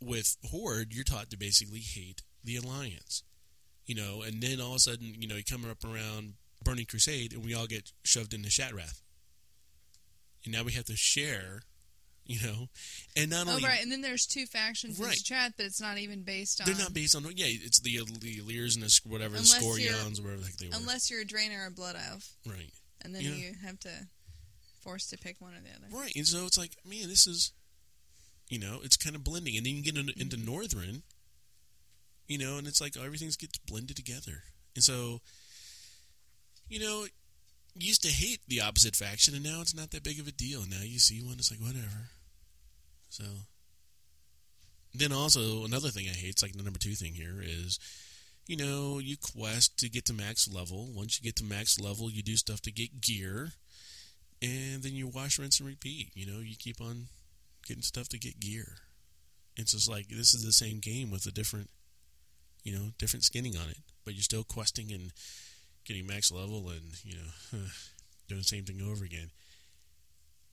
[0.00, 3.22] with horde, you're taught to basically hate the alliance
[3.88, 6.84] you know, and then all of a sudden, you know, you come up around Burning
[6.84, 9.00] Crusade, and we all get shoved into Shattrath,
[10.44, 11.62] and now we have to share,
[12.28, 12.68] you know,
[13.16, 13.82] and not only Oh, only right.
[13.82, 15.16] And then there's two factions in Right.
[15.16, 16.66] Strat, but it's not even based on.
[16.66, 19.80] they're not based on yeah, it's the the Lears and the whatever the Unless you're-
[19.88, 22.30] Scorions whatever the heck they were, Unless you're a Draenei or a Blood Elf.
[22.46, 23.32] right, And then Yeah.
[23.34, 24.06] you have to
[24.82, 25.88] force to pick one or the other.
[25.90, 27.52] right, and so it's like, man, this is,
[28.48, 31.02] you know, it's kind of blending, and then you get into, into Northrend,
[32.26, 35.20] you know, and it's like everything gets blended together, and so,
[36.68, 37.06] you know,
[37.74, 40.32] you used to hate the opposite faction, and now it's not that big of a
[40.32, 40.64] deal.
[40.66, 42.10] Now you see one, it's like whatever.
[43.08, 43.24] So,
[44.94, 47.78] then also another thing I hate, it's like the number two thing here is,
[48.46, 50.88] you know, you quest to get to max level.
[50.94, 53.52] Once you get to max level, you do stuff to get gear,
[54.40, 56.10] and then you wash, rinse, and repeat.
[56.14, 57.06] You know, you keep on
[57.66, 58.76] getting stuff to get gear.
[59.56, 61.68] It's just like this is the same game with a different,
[62.62, 65.12] you know, different skinning on it, but you're still questing and
[65.84, 67.58] getting max level and you know
[68.28, 69.30] doing the same thing over again.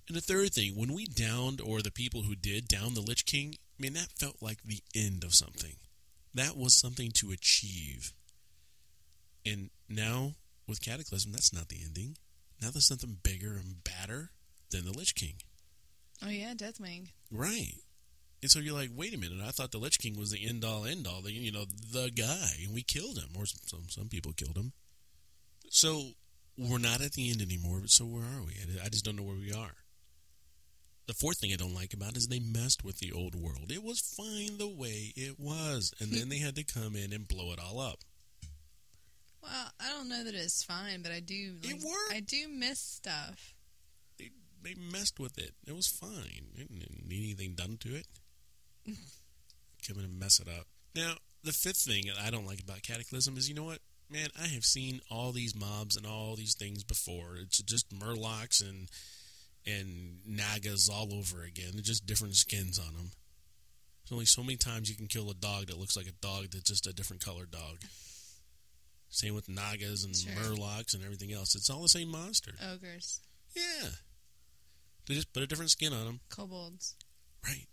[0.07, 3.25] And the third thing, when we downed, or the people who did down the Lich
[3.25, 5.75] King, I mean, that felt like the end of something.
[6.33, 8.13] That was something to achieve.
[9.45, 10.33] And now,
[10.67, 12.17] with Cataclysm, that's not the ending.
[12.61, 14.31] Now there's something bigger and badder
[14.71, 15.35] than the Lich King.
[16.23, 17.09] Oh, yeah, Deathwing.
[17.31, 17.73] Right.
[18.41, 20.63] And so you're like, wait a minute, I thought the Lich King was the end
[20.63, 24.07] all end all, the you know, the guy, and we killed him, or some some
[24.07, 24.71] people killed him.
[25.69, 26.11] So
[26.57, 27.79] we're not at the end anymore.
[27.81, 28.53] But so where are we?
[28.53, 29.73] I- I just don't know where we are.
[31.07, 33.71] The fourth thing I don't like about it is they messed with the old world.
[33.71, 37.27] It was fine the way it was, and then they had to come in and
[37.27, 37.99] blow it all up.
[39.41, 41.57] Well, I don't know that it's fine, but I do.
[41.61, 42.11] It worked.
[42.11, 43.53] I do miss stuff.
[44.17, 44.31] They
[44.63, 45.51] they messed with it.
[45.67, 46.47] It was fine.
[46.57, 48.07] Didn't need anything done to it.
[49.87, 50.65] Come in and mess it up.
[50.95, 51.13] Now,
[51.43, 54.47] the fifth thing that I don't like about Cataclysm is, you know what, man, I
[54.47, 57.35] have seen all these mobs and all these things before.
[57.39, 58.89] It's just Murlocs and
[59.67, 61.71] and Nagas all over again.
[61.73, 63.11] They're just different skins on them.
[64.03, 66.51] There's only so many times you can kill a dog that looks like a dog
[66.51, 67.79] that's just a different colored dog.
[69.09, 70.31] Same with Nagas and Sure.
[70.33, 71.55] Murlocs and everything else.
[71.55, 72.51] It's all the same monster.
[72.71, 73.21] Ogres,
[73.55, 73.89] Yeah.
[75.07, 76.19] They just put a different skin on them.
[76.29, 76.95] kobolds.
[77.43, 77.67] Right.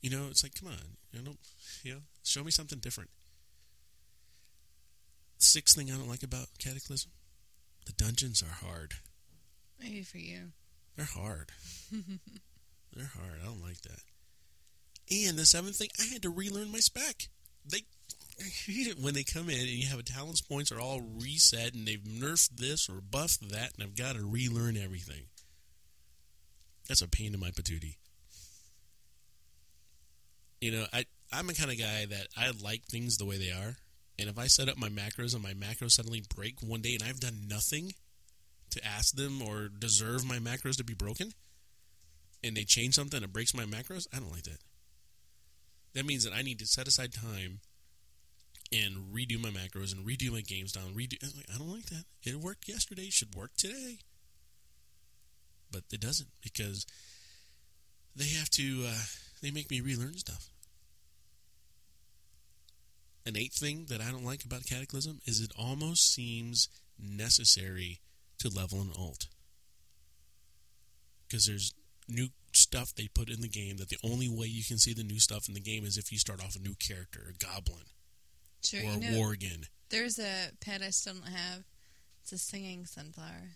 [0.00, 0.96] You know, it's like, come on.
[1.12, 1.36] You know,
[1.82, 3.10] you know, show me something different.
[5.38, 7.10] Sixth thing I don't like about Cataclysm
[7.84, 8.94] the dungeons are hard.
[9.80, 10.52] Maybe for you.
[10.96, 11.52] They're hard.
[11.92, 13.38] They're hard.
[13.42, 14.00] I don't like that.
[15.10, 17.28] And the seventh thing, I had to relearn my spec.
[17.70, 17.82] They
[19.00, 22.02] when they come in and you have a talents points are all reset and they've
[22.02, 25.22] nerfed this or buffed that and I've got to relearn everything.
[26.88, 27.96] That's a pain in my patootie.
[30.60, 33.50] You know, I I'm the kind of guy that I like things the way they
[33.50, 33.76] are.
[34.18, 37.02] And if I set up my macros and my macros suddenly break one day and
[37.02, 37.92] I've done nothing
[38.70, 41.32] to ask them or deserve my macros to be broken,
[42.42, 44.58] and they change something that breaks my macros, I don't like that.
[45.94, 47.60] That means that I need to set aside time
[48.72, 50.94] and redo my macros and redo my games down.
[50.94, 51.16] Redo.
[51.52, 52.04] I don't like that.
[52.22, 53.08] It worked yesterday.
[53.10, 53.98] Should work today.
[55.70, 56.86] But it doesn't because
[58.14, 58.84] they have to.
[58.88, 59.04] Uh,
[59.42, 60.50] they make me relearn stuff.
[63.24, 68.00] An eighth thing that I don't like about Cataclysm is it almost seems necessary
[68.48, 69.26] to level an alt
[71.28, 71.72] because there's
[72.08, 75.02] new stuff they put in the game that the only way you can see the
[75.02, 77.84] new stuff in the game is if you start off a new character, a goblin
[78.64, 79.66] Sure, or you a worgen.
[79.90, 81.64] there's a pet I still don't have.
[82.22, 83.50] It's a singing sunflower,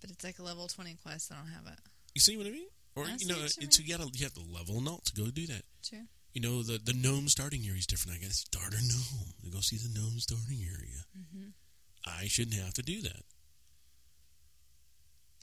[0.00, 1.32] but it's like a level twenty quest.
[1.32, 1.78] I don't have it.
[2.14, 2.68] You see what I mean?
[2.96, 5.30] Or I you know, it's, you gotta you have to level an alt to go
[5.30, 5.62] do that.
[5.82, 6.04] Sure.
[6.34, 8.18] You know, the the gnome starting area is different.
[8.18, 11.04] I gotta start a gnome to go see the gnome starting area.
[11.16, 11.48] Mm-hmm.
[12.06, 13.22] I shouldn't have to do that.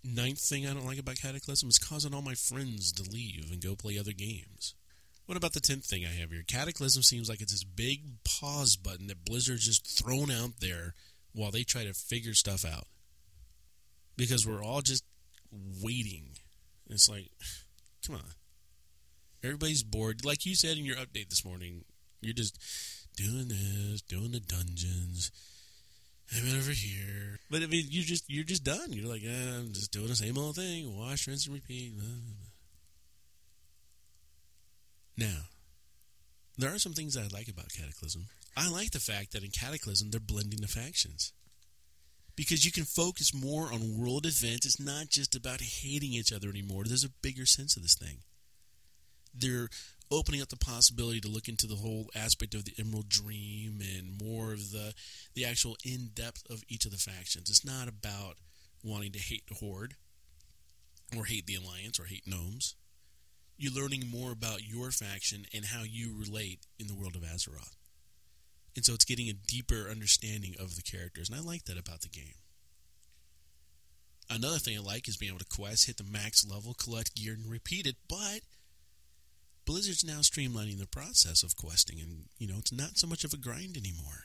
[0.04, 3.62] Ninth thing I don't like about Cataclysm is causing all my friends to leave and
[3.62, 4.76] go play other games.
[5.26, 6.44] What about the tenth thing I have here?
[6.48, 10.94] Cataclysm seems like it's this big pause button that Blizzard's just thrown out there
[11.34, 12.88] while they try to figure stuff out.
[14.16, 15.04] Because we're all just
[15.84, 16.30] waiting.
[16.90, 17.30] It's like,
[18.06, 18.32] come on.
[19.44, 20.24] Everybody's bored.
[20.24, 21.84] Like you said in your update this morning,
[22.22, 22.58] you're just
[23.18, 25.32] doing this, doing the dungeons.
[26.36, 27.40] I'm over here.
[27.50, 28.92] But I mean, you just you're just done.
[28.92, 30.98] You're like, eh, I'm just doing the same old thing.
[30.98, 31.94] Wash, rinse, and repeat.
[35.18, 35.48] Now,
[36.58, 38.26] there are some things I like about Cataclysm.
[38.56, 41.32] I like the fact that in Cataclysm they're blending the factions.
[42.36, 44.66] Because you can focus more on world events.
[44.66, 46.84] It's not just about hating each other anymore.
[46.86, 48.20] There's a bigger sense of this thing.
[49.34, 49.70] They're
[50.12, 54.22] opening up the possibility to look into the whole aspect of the Emerald Dream and
[54.22, 54.94] more of the
[55.34, 57.50] the actual in depth of each of the factions.
[57.50, 58.36] It's not about
[58.84, 59.96] wanting to hate the Horde
[61.16, 62.76] or hate the Alliance or hate gnomes.
[63.58, 67.76] You're learning more about your faction and how you relate in the world of Azeroth.
[68.76, 72.02] And so it's getting a deeper understanding of the characters, and I like that about
[72.02, 72.36] the game.
[74.30, 77.34] Another thing I like is being able to quest, hit the max level, collect gear,
[77.34, 78.42] and repeat it, but
[79.68, 83.34] Blizzard's now streamlining the process of questing, and you know it's not so much of
[83.34, 84.24] a grind anymore.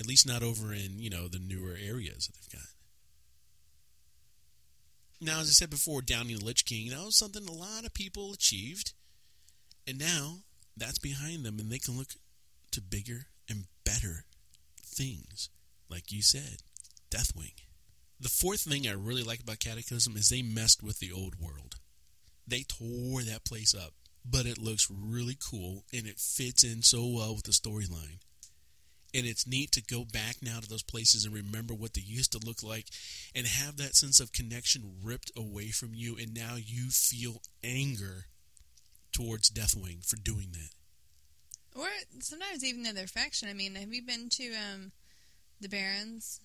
[0.00, 2.70] At least not over in you know the newer areas that they've got.
[5.20, 7.92] Now, as I said before, downing the Lich King that was something a lot of
[7.92, 8.94] people achieved,
[9.86, 10.38] and now
[10.74, 12.14] that's behind them, and they can look
[12.70, 14.24] to bigger and better
[14.82, 15.50] things,
[15.90, 16.62] like you said,
[17.10, 17.52] Deathwing.
[18.18, 21.76] The fourth thing I really like about Cataclysm is they messed with the old world.
[22.46, 23.92] They tore that place up
[24.30, 28.18] but it looks really cool and it fits in so well with the storyline.
[29.14, 32.32] And it's neat to go back now to those places and remember what they used
[32.32, 32.86] to look like
[33.34, 38.26] and have that sense of connection ripped away from you, and now you feel anger
[39.12, 41.80] towards Deathwing for doing that.
[41.80, 41.86] Or
[42.20, 43.48] sometimes even the other faction.
[43.48, 44.92] I mean, have you been to um,
[45.60, 46.40] the Barrens?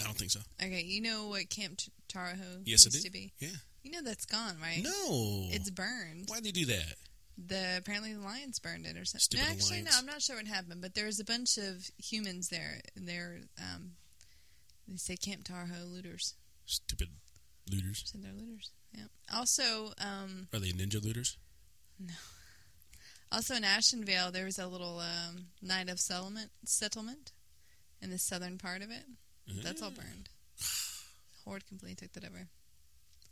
[0.00, 0.40] I don't think so.
[0.60, 3.32] Okay, you know what Camp T- Taurajo Yes, used to be.
[3.38, 3.50] Yeah.
[3.82, 4.82] You know that's gone, right?
[4.82, 5.48] No.
[5.50, 6.28] It's burned.
[6.28, 6.94] Why'd they do that?
[7.38, 9.38] The apparently the lions burned it or something.
[9.40, 9.94] No, actually, Alliance.
[9.94, 9.98] no.
[10.00, 12.80] I'm not sure what happened, but there was a bunch of humans there.
[12.96, 13.92] and They're um,
[14.86, 16.34] they say Camp Taurajo looters.
[16.66, 17.08] Stupid
[17.70, 18.02] looters.
[18.06, 18.70] Said they're looters.
[18.94, 19.04] Yeah.
[19.34, 21.36] Also, um, Are they ninja looters?
[21.98, 22.12] No.
[23.30, 27.32] Also in Ashenvale, there was a little um, night of settlement settlement
[28.02, 29.04] in the southern part of it.
[29.62, 30.28] That's all burned.
[31.44, 32.48] Horde completely took that over.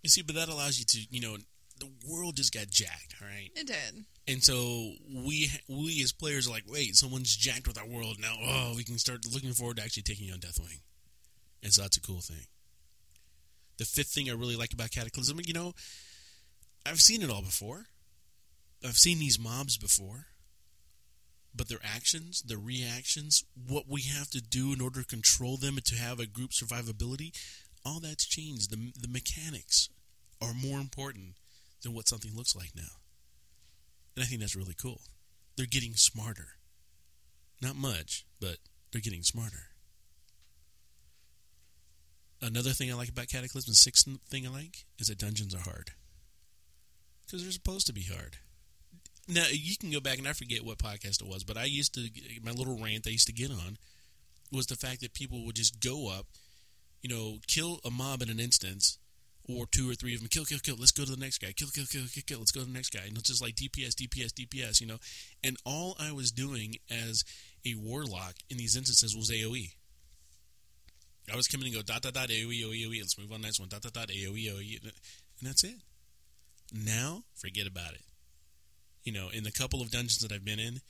[0.03, 1.37] You see, but that allows you to, you know,
[1.81, 3.17] the world just got jacked.
[3.21, 4.05] All right, It did.
[4.29, 4.93] and so
[5.25, 8.35] we we as players are like, wait, someone's jacked with our world now.
[8.43, 10.81] Oh, we can start looking forward to actually taking on Deathwing,
[11.63, 12.47] and so that's a cool thing.
[13.79, 15.73] The fifth thing I really like about Cataclysm, you know,
[16.87, 17.87] I've seen it all before.
[18.85, 20.27] I've seen these mobs before,
[21.55, 25.77] but their actions, their reactions, what we have to do in order to control them
[25.77, 27.33] and to have a group survivability,
[27.85, 28.71] all that's changed.
[28.71, 29.89] The the mechanics
[30.43, 31.35] are more important
[31.83, 33.01] than what something looks like now.
[34.17, 35.01] And I think that's really cool.
[35.57, 36.49] They're getting smarter.
[37.63, 38.57] Not much, but
[38.91, 39.69] they're getting smarter.
[42.43, 45.61] Another thing I like about Cataclysm, the sixth thing I like, is that dungeons are
[45.61, 45.91] hard.
[47.27, 48.39] Because they're supposed to be hard.
[49.29, 51.95] Now, you can go back and I forget what podcast it was, but I used
[51.95, 52.09] to,
[52.43, 53.77] my little rant I used to get on
[54.51, 56.27] was the fact that people would just go up,
[57.03, 58.99] you know, kill a mob in an instance,
[59.59, 61.53] or two or three of them, kill, kill, kill, let's go to the next guy,
[61.57, 63.05] kill, kill, kill, kill, kill, let's go to the next guy.
[63.07, 64.99] And it's just like DPS, DPS, DPS, you know.
[65.43, 67.23] And all I was doing as
[67.67, 69.73] a warlock in these instances was AoE.
[71.33, 73.01] I was coming and go dot dot dot AoE AoE AoE.
[73.01, 74.93] Let's move on next one dot dot dot AoE AoE, and
[75.43, 75.77] that's it.
[76.73, 78.03] Now forget about it.
[79.05, 80.81] You know, in the couple of dungeons that I've been in,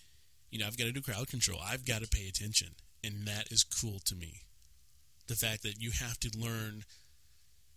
[0.51, 1.61] you know, I've got to do crowd control.
[1.65, 2.69] I've got to pay attention,
[3.05, 4.43] and that is cool to me.
[5.29, 6.85] The fact that you have to learn,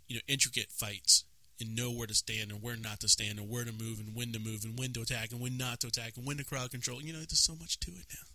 [0.07, 1.25] you know, intricate fights
[1.59, 4.15] and know where to stand and where not to stand and where to move and
[4.15, 6.43] when to move and when to attack and when not to attack and when to
[6.43, 7.01] crowd control.
[7.01, 8.27] You know, there's so much to it now.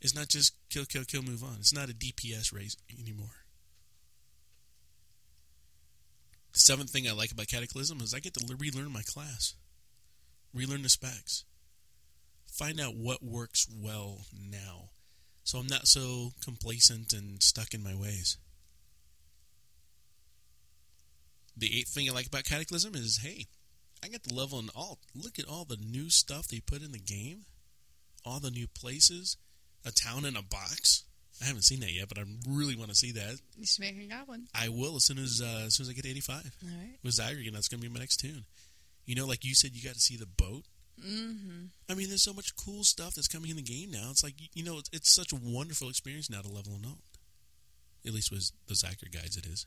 [0.00, 1.56] It's not just kill, kill, kill, move on.
[1.58, 3.44] It's not a DPS race anymore.
[6.52, 9.54] The seventh thing I like about Cataclysm is I get to relearn my class,
[10.54, 11.44] relearn the specs,
[12.50, 14.90] find out what works well now,
[15.44, 18.38] so I'm not so complacent and stuck in my ways.
[21.58, 23.46] The eighth thing I like about Cataclysm is hey,
[24.02, 24.98] I get to level in all.
[25.14, 27.46] Look at all the new stuff they put in the game,
[28.24, 29.36] all the new places,
[29.84, 31.04] a town in a box.
[31.42, 33.38] I haven't seen that yet, but I really want to see that.
[33.56, 34.48] You should make a goblin.
[34.54, 36.98] I will as soon as uh, as soon as I get to 85 All right.
[37.02, 37.52] with Zygergan.
[37.52, 38.44] That's going to be my next toon.
[39.06, 40.64] You know, like you said, you got to see the boat.
[41.00, 41.66] Mm-hmm.
[41.88, 44.08] I mean, there's so much cool stuff that's coming in the game now.
[44.10, 46.98] It's like you know, it's, it's such a wonderful experience now to level and own.
[48.06, 49.66] At least with the Zygor guides, it is.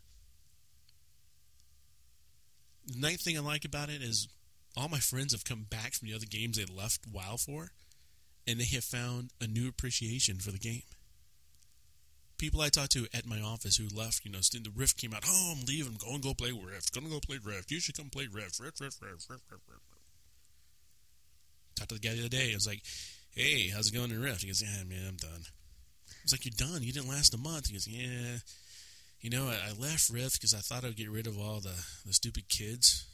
[2.87, 4.27] The ninth thing I like about it is
[4.75, 7.71] all my friends have come back from the other games they left WoW for,
[8.47, 10.83] and they have found a new appreciation for the game.
[12.37, 15.23] People I talked to at my office who left, you know, the Rift came out.
[15.27, 15.97] Oh, I'm leaving.
[16.03, 16.93] Go and go play Rift.
[16.93, 17.69] Gonna go play Rift.
[17.69, 18.59] You should come play Rift.
[18.59, 19.81] Rift, Rift, Rift, Rift, Rift, Rift.
[21.75, 22.51] Talked to the guy the other day.
[22.51, 22.81] I was like,
[23.29, 25.45] "Hey, how's it going in Rift?" He goes, "Yeah, man, I'm done."
[26.09, 26.81] I was like, "You're done?
[26.81, 28.39] You didn't last a month?" He goes, "Yeah."
[29.21, 31.75] You know, I, I left Rift because I thought I'd get rid of all the,
[32.05, 33.05] the stupid kids,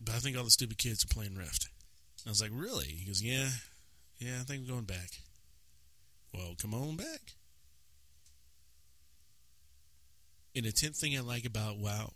[0.00, 1.68] but I think all the stupid kids are playing Rift.
[2.26, 3.48] I was like, "Really?" He goes, "Yeah,
[4.18, 5.10] yeah, I think I'm going back."
[6.32, 7.34] Well, come on back.
[10.56, 12.12] And the tenth thing I like about WoW,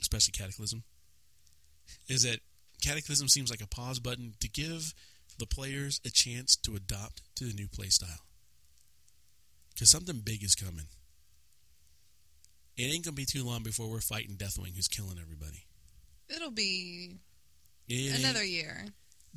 [0.00, 0.82] especially Cataclysm,
[2.08, 2.40] is that
[2.82, 4.92] Cataclysm seems like a pause button to give
[5.38, 8.20] the players a chance to adopt to the new playstyle.
[9.72, 10.86] Because something big is coming.
[12.76, 15.64] It ain't gonna be too long before we're fighting Deathwing, who's killing everybody.
[16.28, 17.18] It'll be
[17.88, 18.86] It another year.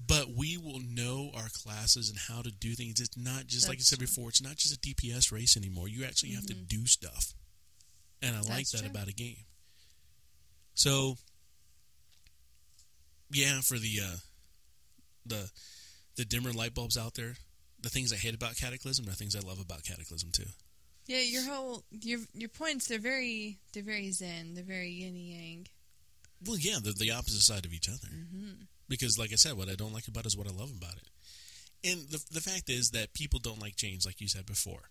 [0.07, 2.99] but we will know our classes and how to do things.
[2.99, 4.07] It's not just like I said true.
[4.07, 4.29] before.
[4.29, 5.87] It's not just a DPS race anymore.
[5.87, 7.33] You actually have to do stuff,
[8.21, 8.87] and I like that true.
[8.89, 9.45] about a game.
[10.73, 11.17] So,
[13.31, 14.15] yeah, for the uh,
[15.25, 15.51] the
[16.17, 17.35] the dimmer light bulbs out there,
[17.79, 20.49] the things I hate about Cataclysm are things I love about Cataclysm too.
[21.09, 24.53] Yeah, your whole your your points they're very they're very zen.
[24.53, 25.67] They're very yin yang.
[26.45, 28.07] Well, yeah, they're the opposite side of each other.
[28.13, 28.63] Mm-hmm.
[28.87, 30.95] because like i said what i don't like about it is what i love about
[30.97, 31.07] it
[31.89, 34.89] and the, the fact is that people don't like change like you said before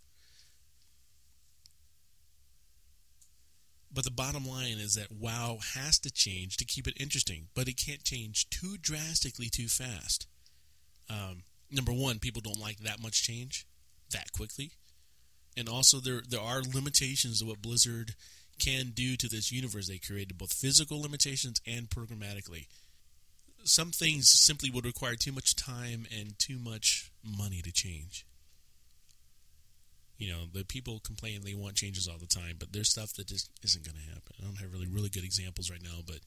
[3.92, 7.68] but the bottom line is that wow has to change to keep it interesting but
[7.68, 10.26] it can't change too drastically too fast
[11.10, 13.66] um, number one people don't like that much change
[14.12, 14.70] that quickly
[15.58, 18.14] and also there there are limitations to what blizzard
[18.58, 22.66] can do to this universe they created both physical limitations and programmatically
[23.64, 28.24] some things simply would require too much time and too much money to change.
[30.16, 33.26] You know, the people complain they want changes all the time, but there's stuff that
[33.26, 34.32] just isn't going to happen.
[34.40, 36.18] I don't have really really good examples right now, but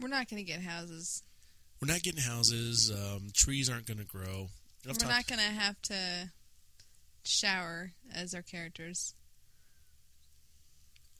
[0.00, 1.22] We're not going to get houses.
[1.82, 2.90] we're not getting houses.
[2.90, 4.48] Um, trees aren't going to grow.
[4.86, 6.30] I've We're talked- not going to have to
[7.24, 9.14] shower as our characters.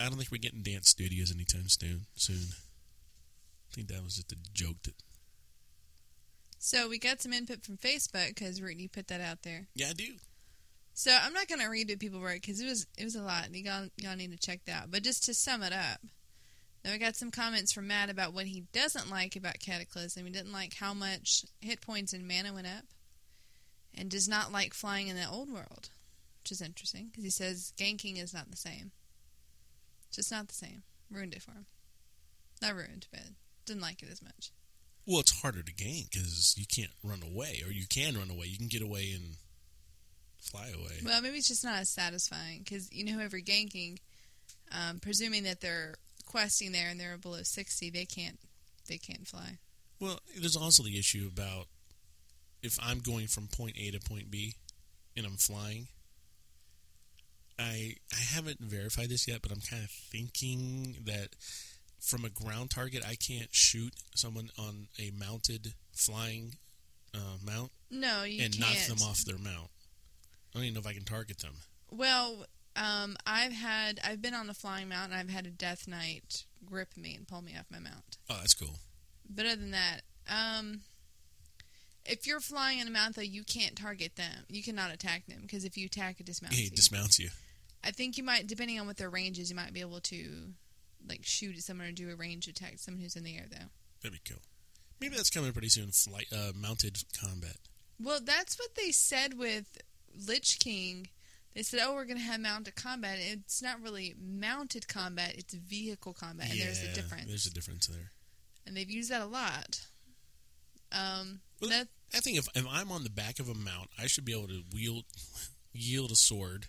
[0.01, 2.07] I don't think we're getting dance studios anytime soon.
[2.15, 2.49] Soon,
[3.71, 4.95] I think that was just a joke that.
[6.59, 9.69] So we got some input from Facebook because Ricky put that out there.
[9.75, 10.15] Yeah, I do.
[10.95, 13.23] So I'm not going to read what people wrote because it was it was a
[13.23, 13.47] lot.
[13.47, 14.91] And you got, y'all need to check that out.
[14.91, 16.01] But just to sum it up,
[16.83, 20.25] then we got some comments from Matt about what he doesn't like about Cataclysm.
[20.25, 22.85] He didn't like how much hit points and mana went up,
[23.97, 25.91] and does not like flying in the old world,
[26.43, 28.93] which is interesting because he says ganking is not the same.
[30.13, 30.83] Just not the same.
[31.11, 31.67] Ruined it for him.
[32.63, 33.23] Not ruined, but
[33.65, 34.51] didn't like it as much.
[35.07, 38.47] Well, it's harder to gank because you can't run away, or you can run away.
[38.47, 39.37] You can get away and
[40.41, 41.01] fly away.
[41.05, 43.99] Well, maybe it's just not as satisfying because you know whoever ganking,
[44.73, 48.39] um, presuming that they're questing there and they're below sixty, they can't
[48.89, 49.59] they can't fly.
[50.01, 51.67] Well, there's also the issue about
[52.63, 54.55] if I'm going from point A to point B
[55.17, 55.89] and I'm flying.
[57.59, 61.31] I I haven't verified this yet, but I'm kind of thinking that
[62.01, 66.55] from a ground target, I can't shoot someone on a mounted flying
[67.15, 68.61] uh, mount No, you and can't.
[68.61, 69.69] knock them off their mount.
[70.55, 71.55] I don't even know if I can target them.
[71.91, 72.47] Well,
[72.77, 76.45] um, I've had I've been on a flying mount and I've had a death knight
[76.65, 78.17] grip me and pull me off my mount.
[78.31, 78.79] Oh, that's cool.
[79.29, 80.81] But other than that, um,
[82.05, 84.45] if you're flying in a mount though, you can't target them.
[84.49, 86.71] You cannot attack them because if you attack, it dismounts He you.
[86.71, 87.31] dismounts you.
[87.83, 90.53] I think you might, depending on what their range is, you might be able to
[91.09, 92.75] like shoot at someone or do a range attack.
[92.79, 93.67] Someone who's in the air though.
[94.03, 94.43] That'd be cool.
[95.01, 95.91] Maybe that's coming pretty soon.
[95.93, 97.57] Flight, uh, mounted combat.
[97.99, 99.79] Well, that's what they said with
[100.27, 101.09] Lich King.
[101.55, 105.53] They said, "Oh, we're going to have mounted combat." It's not really mounted combat; it's
[105.55, 107.27] vehicle combat, and there's a difference.
[107.29, 108.13] There's a difference there.
[108.67, 109.81] and they've used that a lot.
[110.93, 114.07] Um, Well, that, I think if, if I'm on the back of a mount, I
[114.07, 115.05] should be able to wield
[115.73, 116.67] yield a sword,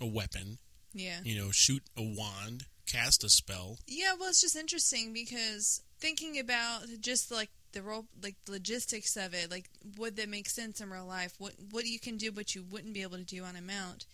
[0.00, 0.58] a weapon,
[0.92, 3.78] yeah, you know, shoot a wand, cast a spell.
[3.86, 4.12] yeah.
[4.18, 9.34] Well, it's just interesting because thinking about just like the role, like the logistics of
[9.34, 11.34] it, like would that make sense in real life?
[11.38, 14.06] What what you can do, but you wouldn't be able to do on a mount.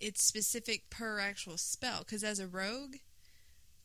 [0.00, 2.00] It's specific per actual spell.
[2.00, 2.96] Because as a rogue,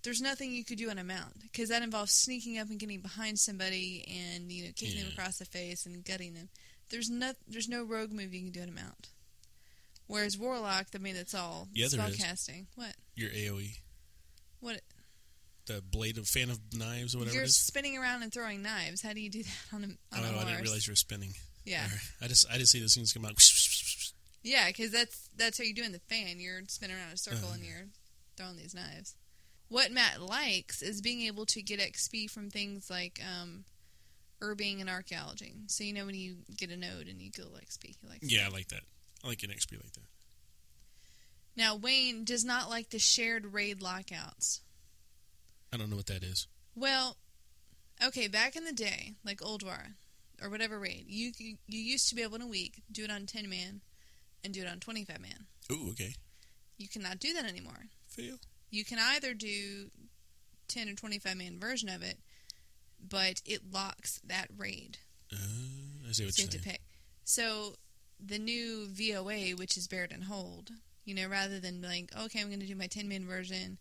[0.03, 2.99] there's nothing you could do on a mount because that involves sneaking up and getting
[3.01, 6.49] behind somebody and you know kicking them across the face and gutting them.
[6.89, 9.09] There's no there's no rogue move you can do on a mount.
[10.07, 12.17] Whereas warlock, I mean, that's all Yeah, there spell is.
[12.17, 12.67] casting.
[12.75, 13.77] What Your AOE,
[14.59, 14.81] what
[15.65, 17.55] the blade of fan of knives or whatever you're it is.
[17.57, 19.01] spinning around and throwing knives.
[19.01, 20.95] How do you do that on a on Oh, a I didn't realize you were
[20.97, 21.33] spinning.
[21.65, 21.91] yeah, right.
[22.21, 23.35] I just I just see those things come out.
[24.43, 26.37] yeah, because that's that's how you're doing the fan.
[26.39, 27.53] You're spinning around in a circle Uh-huh.
[27.55, 27.85] and you're
[28.35, 29.15] throwing these knives.
[29.69, 33.65] What Matt likes is being able to get XP from things like um,
[34.41, 35.53] herbing and archaeology.
[35.67, 38.31] So you know when you get a node and you get XP, he likes.
[38.31, 38.81] Yeah, I like that.
[39.23, 40.03] I like an XP like that.
[41.55, 44.61] Now Wayne does not like the shared raid lockouts.
[45.71, 46.47] I don't know what that is.
[46.75, 47.17] Well,
[48.03, 49.93] okay, back in the day, like Ulduar
[50.41, 53.25] or whatever raid, you you used to be able in a week do it on
[53.25, 53.81] ten man
[54.43, 55.45] and do it on twenty five man.
[55.71, 56.15] Ooh, okay.
[56.77, 57.87] You cannot do that anymore.
[58.07, 58.37] Feel.
[58.73, 59.91] You can either do
[60.67, 62.17] ten or twenty five man version of it,
[63.07, 64.97] but it locks that raid.
[65.31, 65.35] Uh,
[66.09, 66.81] I see what So you have to pick.
[67.23, 67.75] So
[68.19, 70.71] the new VOA, which is Baradin Hold,
[71.05, 73.77] you know, rather than like, okay, I'm going to do my ten man version,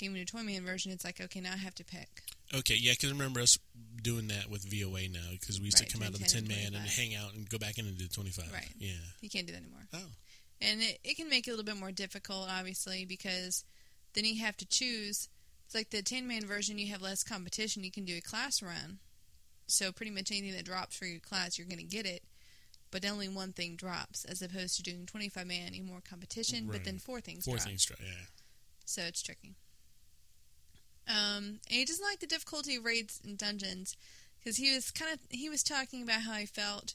[0.00, 0.92] I'm going to do twenty man version.
[0.92, 2.22] It's like, okay, now I have to pick.
[2.54, 3.58] Okay, yeah, because I remember us
[4.00, 6.28] doing that with VOA now because we used Right, to come out of the 10
[6.28, 8.52] 10 and man and hang out and go back in and do 25.
[8.52, 8.68] Right.
[8.78, 8.92] Yeah.
[9.20, 9.88] You can't do that anymore.
[9.92, 9.98] Oh.
[10.60, 13.64] And it, it can make it a little bit more difficult, obviously, because
[14.16, 15.28] then you have to choose.
[15.66, 17.84] It's like the 10 man version, you have less competition.
[17.84, 18.98] You can do a class run.
[19.68, 22.22] So pretty much anything that drops for your class, you're going to get it.
[22.90, 26.84] But only one thing drops, as opposed to doing 25 man, you more competition, but
[26.84, 27.66] then four things Four drop.
[27.66, 28.26] things, try- yeah.
[28.84, 29.54] So it's tricky.
[31.08, 33.96] Um, and he doesn't like the difficulty of raids and dungeons
[34.38, 36.94] because he was kind of he was talking about how he felt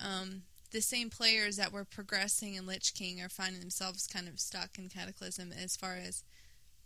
[0.00, 4.40] um, the same players that were progressing in Lich King are finding themselves kind of
[4.40, 6.24] stuck in Cataclysm as far as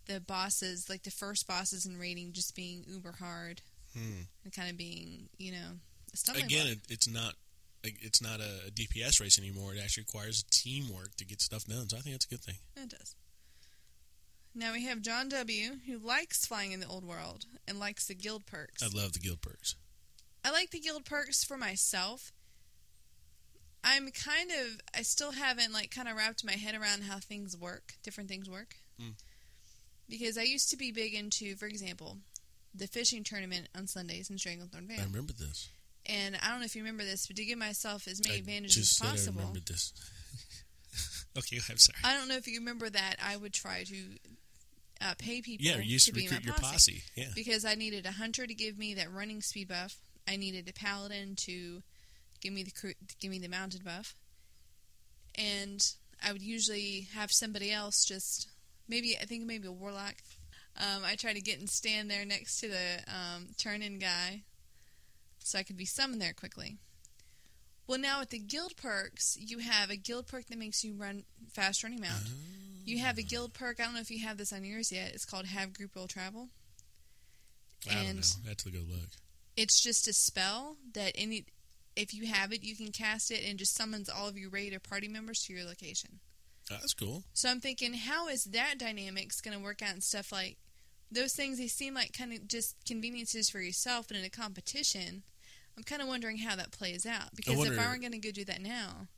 [0.06, 3.62] the bosses, like the first bosses in raiding, just being uber hard
[3.96, 4.22] Hmm.
[4.42, 5.78] and kind of being you know
[6.36, 7.34] Again, it, it's not
[7.82, 9.74] like, it's not a, a DPS race anymore.
[9.74, 11.88] It actually requires teamwork to get stuff done.
[11.88, 12.54] So I think that's a good thing.
[12.76, 13.14] It does.
[14.54, 18.14] Now we have John W., who likes flying in the old world and likes the
[18.14, 18.82] guild perks.
[18.82, 19.74] I love the guild perks.
[20.44, 22.32] I like the guild perks for myself.
[23.82, 27.56] I'm kind of I still haven't like kind of wrapped my head around how things
[27.56, 28.76] work, different things work.
[29.00, 29.14] Mm.
[30.08, 32.18] Because I used to be big into, for example,
[32.74, 35.00] the fishing tournament on Sundays in Stranglethorn Vale.
[35.00, 35.68] I remember this.
[36.06, 38.38] And I don't know if you remember this, but to give myself as many I
[38.40, 39.38] advantages just as said I possible.
[39.40, 39.92] remembered this.
[41.38, 41.96] okay, I'm sorry.
[42.04, 43.16] I don't know if you remember that.
[43.24, 43.96] I would try to
[45.00, 46.72] uh, pay people Yeah, you used to, be recruit my your posse.
[46.72, 47.02] posse.
[47.16, 47.28] Yeah.
[47.34, 49.96] because I needed a hunter to give me that running speed buff.
[50.28, 51.82] I needed a paladin to
[52.42, 54.14] give me the give me the mounted buff,
[55.34, 55.80] and
[56.26, 58.48] I would usually have somebody else just
[58.88, 60.14] maybe I think maybe a warlock.
[60.76, 64.42] Um, I try to get and stand there next to the um, turn-in guy,
[65.38, 66.78] so I could be summoned there quickly.
[67.86, 71.24] Well, now with the guild perks, you have a guild perk that makes you run
[71.52, 72.22] fast running mount.
[72.86, 73.78] You have a guild perk.
[73.78, 75.12] I don't know if you have this on yours yet.
[75.14, 76.48] It's called Have Group Will Travel.
[77.90, 78.22] I don't and- know.
[78.46, 79.10] I have to go look.
[79.56, 81.44] It's just a spell that any
[81.94, 84.72] if you have it, you can cast it and just summons all of your raid
[84.74, 86.18] or party members to your location.
[86.70, 87.24] Oh, that's cool.
[87.34, 90.56] So I'm thinking, how is that dynamics going to work out and stuff like
[91.10, 91.58] those things?
[91.58, 95.22] They seem like kind of just conveniences for yourself, but in a competition,
[95.76, 97.34] I'm kind of wondering how that plays out.
[97.34, 99.08] Because wonder- if I were going to go do that now,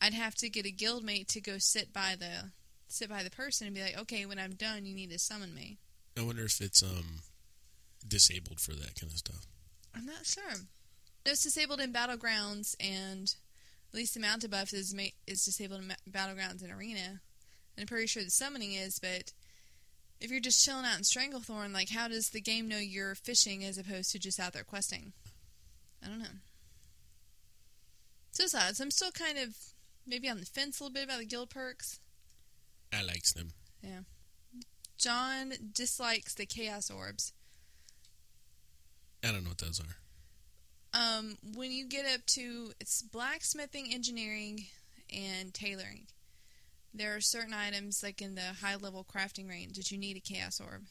[0.00, 2.50] I'd have to get a guildmate to go sit by the
[2.88, 5.54] sit by the person and be like, okay, when I'm done, you need to summon
[5.54, 5.78] me.
[6.18, 7.20] I wonder if it's um
[8.06, 9.46] disabled for that kind of stuff.
[9.94, 10.66] I'm not sure.
[11.24, 13.34] It's disabled in battlegrounds, and
[13.92, 17.20] at least the mounted buff is ma- is disabled in ma- battlegrounds and arena.
[17.76, 19.32] And I'm pretty sure the summoning is, but
[20.20, 23.64] if you're just chilling out in Stranglethorn, like how does the game know you're fishing
[23.64, 25.12] as opposed to just out there questing?
[26.02, 26.38] I don't know.
[28.32, 28.76] So it's odd.
[28.76, 29.56] So I'm still kind of
[30.06, 32.00] maybe on the fence a little bit about the guild perks.
[32.92, 33.50] I likes them.
[33.82, 34.00] Yeah.
[34.98, 37.32] John dislikes the chaos orbs.
[39.24, 39.96] I don't know what those are.
[40.94, 44.66] Um, when you get up to it's blacksmithing, engineering,
[45.12, 46.06] and tailoring,
[46.92, 50.20] there are certain items like in the high level crafting range that you need a
[50.20, 50.82] chaos orb.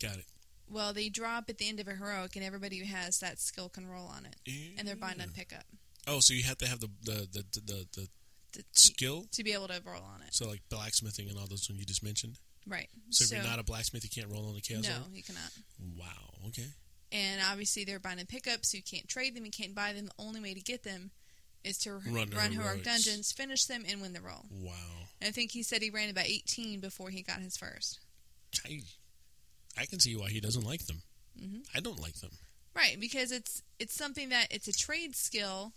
[0.00, 0.26] Got it.
[0.70, 3.68] Well, they drop at the end of a heroic, and everybody who has that skill
[3.68, 4.36] can roll on it,
[4.78, 5.64] and they're bind on pickup
[6.08, 8.08] Oh, so you have to have the the the the, the,
[8.54, 9.26] the skill.
[9.32, 10.32] to be able to roll on it.
[10.32, 12.38] So like blacksmithing and all those ones you just mentioned.
[12.66, 12.88] Right.
[13.10, 15.14] So, if you're not a blacksmith, you can't roll on the chaos no, orb?
[15.14, 15.50] you cannot.
[15.96, 16.48] Wow.
[16.48, 16.66] Okay.
[17.10, 20.06] And obviously, they're buying and pickup, so you can't trade them, you can't buy them.
[20.06, 21.10] The only way to get them
[21.64, 24.46] is to Run run, heroic dungeons, finish them, and win the roll.
[24.50, 24.72] Wow.
[25.20, 27.98] And I think he said he ran about 18 before he got his first.
[28.64, 28.80] I,
[29.78, 31.02] I can see why he doesn't like them.
[31.40, 31.64] Mhm.
[31.74, 32.30] I don't like them.
[32.74, 35.72] Right, because it's it's something that it's a trade skill,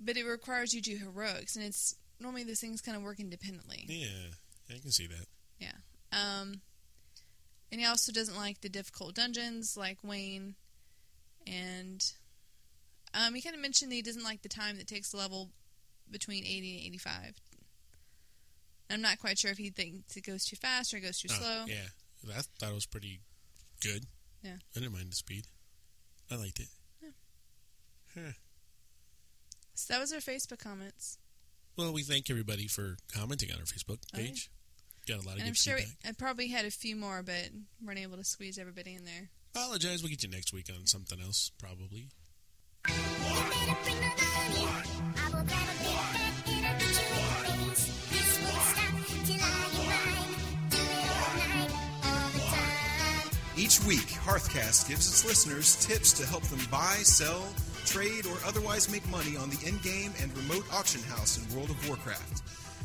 [0.00, 3.20] but it requires you to do heroics, and it's normally those things kind of work
[3.20, 3.84] independently.
[3.88, 5.26] Yeah, I can see that.
[5.58, 5.72] Yeah.
[6.12, 6.60] Um,
[7.72, 10.54] and he also doesn't like the difficult dungeons like Wayne,
[11.46, 12.04] and
[13.14, 15.50] um, he kind of mentioned that he doesn't like the time that takes to level
[16.10, 17.34] between 80 and 85.
[18.90, 21.28] I'm not quite sure if he thinks it goes too fast or it goes too
[21.32, 21.64] Oh, slow.
[21.66, 21.88] yeah,
[22.36, 23.20] I thought it was pretty
[23.82, 24.04] good.
[24.44, 24.56] Yeah.
[24.76, 25.46] I didn't mind the speed.
[26.30, 26.68] I liked it.
[29.74, 31.18] So that was our Facebook comments.
[31.76, 34.26] Well, we thank everybody for commenting on our Facebook Oh, yeah.
[34.26, 34.50] page.
[35.06, 36.08] Got a lot of And good I'm sure we.
[36.08, 37.50] I probably had a few more, but
[37.84, 39.30] weren't able to squeeze everybody in there.
[39.54, 40.02] Apologize.
[40.02, 42.08] We'll get you next week on something else, probably.
[53.56, 57.46] Each week, Hearthcast gives its listeners tips to help them buy, sell,
[57.84, 61.88] trade, or otherwise make money on the in-game and remote auction house in World of
[61.88, 62.42] Warcraft.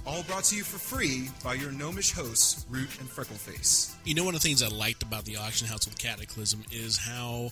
[0.07, 3.93] All brought to you for free by your gnomish hosts, Root and Freckleface.
[4.05, 6.97] You know, one of the things I liked about the auction house with Cataclysm is
[6.97, 7.51] how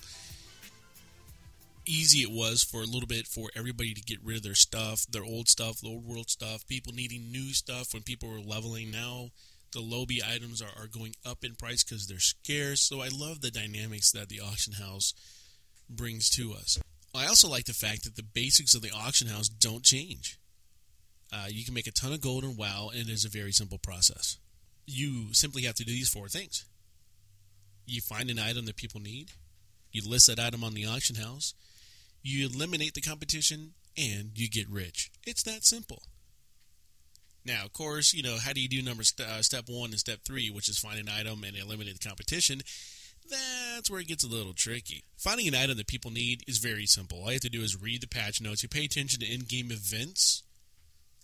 [1.84, 5.04] easy it was for a little bit for everybody to get rid of their stuff,
[5.10, 8.90] their old stuff, the old world stuff, people needing new stuff when people were leveling.
[8.90, 9.28] Now
[9.74, 12.80] the lowbie items are, are going up in price because they're scarce.
[12.80, 15.12] So I love the dynamics that the auction house
[15.90, 16.78] brings to us.
[17.14, 20.38] I also like the fact that the basics of the auction house don't change.
[21.32, 23.52] Uh, you can make a ton of gold in WoW, and it is a very
[23.52, 24.38] simple process.
[24.86, 26.64] You simply have to do these four things.
[27.86, 29.32] You find an item that people need,
[29.92, 31.54] you list that item on the auction house,
[32.22, 35.10] you eliminate the competition, and you get rich.
[35.26, 36.02] It's that simple.
[37.44, 39.98] Now, of course, you know, how do you do number st- uh, step one and
[40.00, 42.62] step three, which is find an item and eliminate the competition?
[43.28, 45.04] That's where it gets a little tricky.
[45.16, 47.18] Finding an item that people need is very simple.
[47.18, 48.62] All you have to do is read the patch notes.
[48.62, 50.42] You pay attention to in-game events,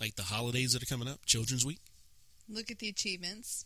[0.03, 1.79] like the holidays that are coming up, Children's Week.
[2.49, 3.65] Look at the achievements.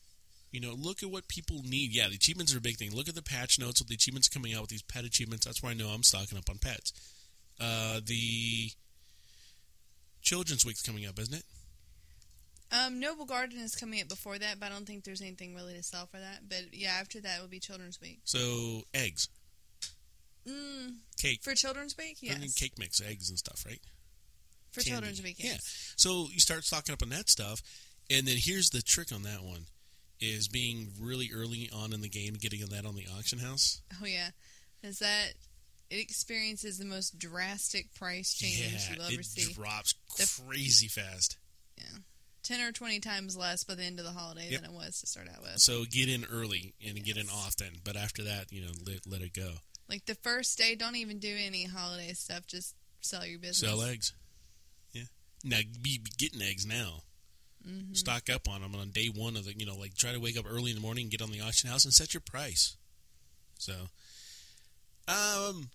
[0.52, 1.92] You know, look at what people need.
[1.92, 2.94] Yeah, the achievements are a big thing.
[2.94, 5.46] Look at the patch notes with the achievements coming out with these pet achievements.
[5.46, 6.92] That's where I know I'm stocking up on pets.
[7.58, 8.70] Uh, the
[10.22, 11.44] Children's Week's coming up, isn't it?
[12.72, 15.82] Um, Noblegarden is coming up before that, but I don't think there's anything really to
[15.82, 16.48] sell for that.
[16.48, 18.20] But yeah, after that will be Children's Week.
[18.24, 19.28] So eggs,
[20.48, 22.54] Mm, cake, for Children's Week, I mean, yes.
[22.54, 23.80] cake mix, eggs and stuff, right?
[24.76, 25.06] For candy.
[25.08, 25.56] Children's Week, Yeah.
[25.96, 27.62] So you start stocking up on that stuff,
[28.10, 29.66] and then here's the trick on that one:
[30.20, 33.80] is being really early on in the game, getting that on the auction house.
[34.02, 34.30] Oh yeah,
[34.82, 35.32] is that
[35.90, 39.52] it experiences the most drastic price change yeah, you'll ever it see.
[39.52, 41.36] drops The- crazy fast.
[41.78, 41.98] Yeah.
[42.42, 44.60] Ten or twenty times less by the end of the holiday Yep.
[44.62, 45.58] than it was to start out with.
[45.58, 49.20] So get in early and get in often, but after that, you know, let, let
[49.20, 49.54] it go.
[49.88, 52.46] Like the first day, don't even do any holiday stuff.
[52.46, 53.68] Just sell your business.
[53.68, 54.12] Sell eggs.
[55.44, 57.02] Now be, be getting eggs now.
[57.66, 57.94] Mm-hmm.
[57.94, 59.54] Stock up on them on day one of the.
[59.56, 61.40] You know, like try to wake up early in the morning, and get on the
[61.40, 62.76] auction house, and set your price.
[63.58, 63.72] So,
[65.08, 65.70] um,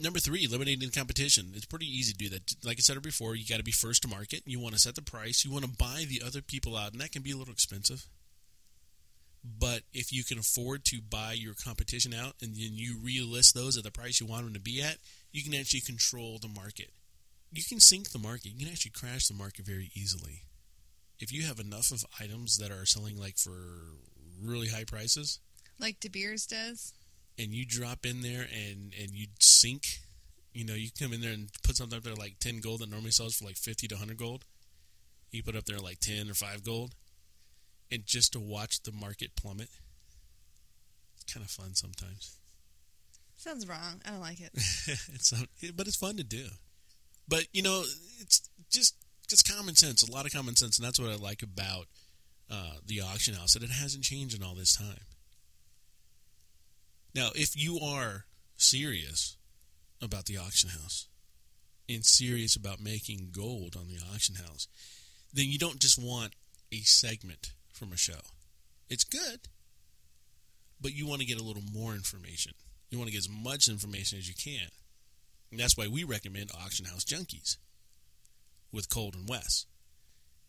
[0.00, 1.52] number three, eliminating competition.
[1.54, 2.54] It's pretty easy to do that.
[2.64, 4.42] Like I said before, you got to be first to market.
[4.46, 5.44] You want to set the price.
[5.44, 8.06] You want to buy the other people out, and that can be a little expensive.
[9.58, 13.76] But if you can afford to buy your competition out and then you relist those
[13.76, 14.96] at the price you want them to be at,
[15.30, 16.90] you can actually control the market.
[17.56, 18.48] You can sink the market.
[18.52, 20.42] You can actually crash the market very easily.
[21.18, 23.56] If you have enough of items that are selling like for
[24.42, 25.40] really high prices,
[25.80, 26.92] Like De Beers does.
[27.38, 29.84] and you drop in there and and you sink,
[30.52, 32.90] you know, you come in there and put something up there like ten gold that
[32.90, 34.44] normally sells for like fifty to hundred gold.
[35.30, 36.94] You put up there like ten or five gold,
[37.90, 39.70] and just to watch the market plummet,
[41.14, 42.36] it's kind of fun sometimes.
[43.36, 44.02] Sounds wrong.
[44.06, 44.50] I don't like it.
[44.54, 46.44] it's um, but it's fun to do.
[47.28, 47.82] But you know,
[48.20, 48.94] it's just
[49.28, 50.02] just common sense.
[50.02, 51.86] A lot of common sense, and that's what I like about
[52.50, 53.54] uh, the auction house.
[53.54, 55.04] That it hasn't changed in all this time.
[57.14, 59.36] Now, if you are serious
[60.02, 61.08] about the auction house
[61.88, 64.68] and serious about making gold on the auction house,
[65.32, 66.34] then you don't just want
[66.72, 68.20] a segment from a show.
[68.88, 69.48] It's good,
[70.80, 72.52] but you want to get a little more information.
[72.90, 74.68] You want to get as much information as you can.
[75.50, 77.56] And that's why we recommend Auction House Junkies
[78.72, 79.66] with Cold and Wes.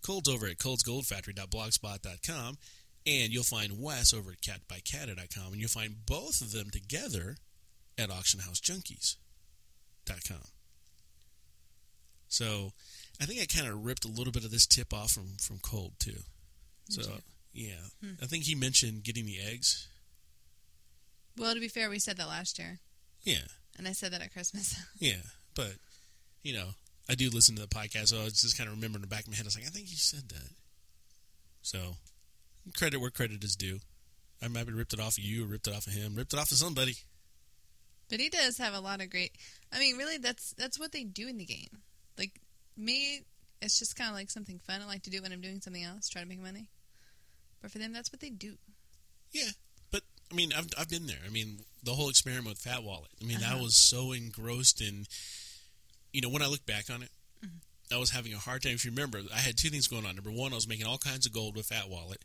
[0.04, 2.58] Cold's over at coldsgoldfactory.blogspot.com,
[3.06, 7.38] and you'll find Wes over at catbycata.com, and you'll find both of them together
[7.98, 10.44] at auctionhousejunkies.com.
[12.30, 12.74] So
[13.22, 15.60] I think I kind of ripped a little bit of this tip off from, from
[15.60, 16.20] Cold, too.
[16.90, 17.02] So,
[17.54, 17.76] yeah.
[18.04, 18.14] Hmm.
[18.22, 19.88] I think he mentioned getting the eggs.
[21.38, 22.80] Well, to be fair, we said that last year,
[23.24, 23.48] Yeah.
[23.78, 24.76] And I said that at Christmas.
[25.00, 25.22] Yeah,
[25.56, 25.74] but
[26.44, 26.70] you know,
[27.10, 29.22] I do listen to the podcast, so I was just kind of remembering the back
[29.22, 29.46] of my head.
[29.46, 30.50] I was like, I think you said that.
[31.62, 31.80] So,
[32.78, 33.80] credit where credit is due.
[34.42, 36.34] I might have ripped it off of you, or ripped it off of him, ripped
[36.34, 36.96] it off of somebody.
[38.10, 39.32] But he does have a lot of great.
[39.74, 41.82] I mean, really, that's that's what they do in the game.
[42.18, 42.40] Like
[42.78, 43.22] me,
[43.62, 44.82] it's just kind of like something fun.
[44.82, 46.70] I like to do when I'm doing something else, try to make money.
[47.62, 48.56] But for them, that's what they do.
[49.32, 49.50] Yeah,
[50.32, 51.20] I mean, I've I've been there.
[51.26, 53.12] I mean, the whole experiment with Fat Wallet.
[53.22, 53.64] I mean, I Uh-huh.
[53.64, 55.06] was so engrossed in.
[56.14, 57.12] You know, when I look back on it,
[57.92, 58.74] I was having a hard time.
[58.74, 60.16] If you remember, I had two things going on.
[60.16, 62.24] Number one, I was making all kinds of gold with Fat Wallet,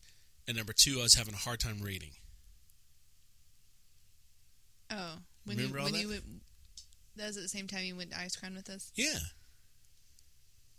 [0.49, 2.11] and number two, I was having a hard time reading.
[4.91, 6.01] Oh, when Remember you all when that?
[6.01, 6.23] you went,
[7.17, 8.91] that was at the same time you went to Icecrown with us.
[8.95, 9.19] Yeah.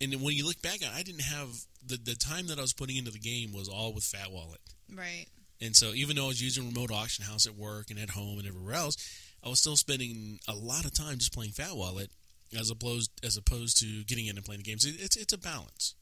[0.01, 1.49] And when you look back, I didn't have
[1.85, 4.59] the the time that I was putting into the game was all with Fat Wallet.
[4.93, 5.25] Right.
[5.63, 8.37] And so even though I was using remote auction house at work and at home
[8.39, 8.95] and everywhere else,
[9.43, 12.09] I was still spending a lot of time just playing Fat Wallet
[12.57, 14.85] as opposed as opposed to getting in and playing the games.
[14.85, 15.95] It- It's it's a balance.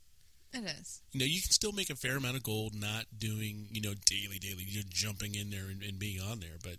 [0.53, 1.01] It is.
[1.14, 3.93] You know, you can still make a fair amount of gold not doing, you know,
[4.05, 6.57] daily, daily, you're jumping in there and, and being on there.
[6.62, 6.76] But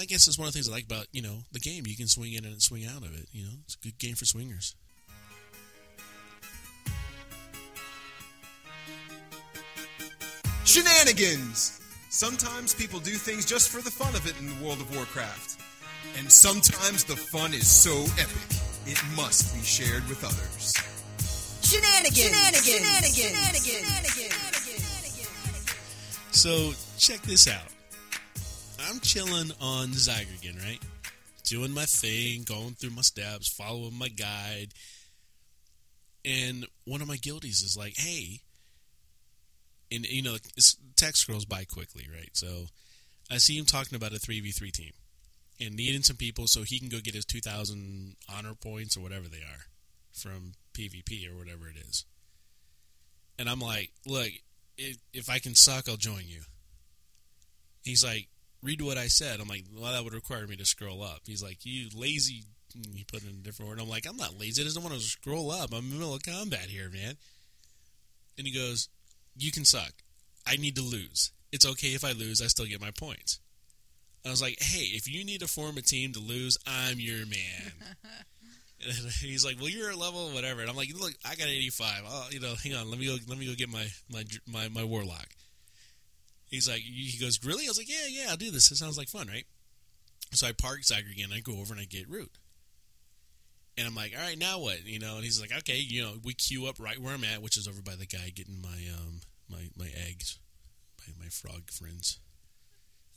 [0.00, 1.86] I guess it's one of the things I like about, you know, the game.
[1.86, 3.28] You can swing in and swing out of it.
[3.32, 4.74] You know, it's a good game for swingers.
[10.64, 11.80] Shenanigans!
[12.08, 15.60] Sometimes people do things just for the fun of it in the World of Warcraft.
[16.18, 18.56] And sometimes the fun is so epic,
[18.86, 20.72] it must be shared with others.
[21.62, 22.64] Shenanigans.
[22.64, 23.14] Shenanigans.
[23.14, 24.44] Shenanigans.
[26.30, 27.68] So check this out.
[28.88, 30.80] I'm chilling on Zygergan, right?
[31.44, 34.68] Doing my thing, going through my steps, following my guide.
[36.24, 38.40] And one of my guildies is like, hey,
[39.90, 40.36] and you know,
[40.96, 42.30] text scrolls by quickly, right?
[42.32, 42.66] So
[43.30, 44.92] I see him talking about a 3v3 team
[45.60, 49.28] and needing some people so he can go get his 2,000 honor points or whatever
[49.28, 49.66] they are
[50.12, 52.04] from PvP or whatever it is.
[53.38, 54.28] And I'm like, look,
[54.76, 56.42] if, I can suck, I'll join you.
[57.82, 58.28] He's like,
[58.62, 59.40] read what I said.
[59.40, 61.20] I'm like, well, that would require me to scroll up.
[61.26, 62.44] He's like, you lazy.
[62.94, 63.80] He put in a different word.
[63.80, 64.62] I'm like, I'm not lazy.
[64.62, 65.72] I just don't want to scroll up.
[65.72, 67.14] I'm in the middle of combat here, man.
[68.36, 68.88] And he goes,
[69.36, 69.92] you can suck.
[70.46, 71.32] I need to lose.
[71.52, 72.42] It's okay if I lose.
[72.42, 73.40] I still get my points.
[74.26, 77.26] I was like, hey, if you need to form a team to lose, I'm your
[77.26, 77.72] man.
[78.86, 82.02] And he's like, "Well, you're at level whatever," and I'm like, "Look, I got 85.
[82.06, 84.68] Oh, you know, hang on, let me go, let me go get my my my,
[84.68, 85.28] my warlock."
[86.50, 88.70] He's like, he goes, "Really?" I was like, "Yeah, yeah, I'll do this.
[88.70, 89.46] It sounds like fun, right?"
[90.32, 91.32] So I park Zygergan.
[91.32, 92.32] I go over and I get root.
[93.76, 94.84] And I'm like, all right, now what?
[94.84, 97.42] You know, and he's like, okay, you know, we queue up right where I'm at,
[97.42, 100.38] which is over by the guy getting my um my my eggs,
[101.00, 102.20] my my frog friends,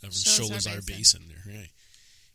[0.04, 1.70] over in Sholazar Sholazar Basin there, right?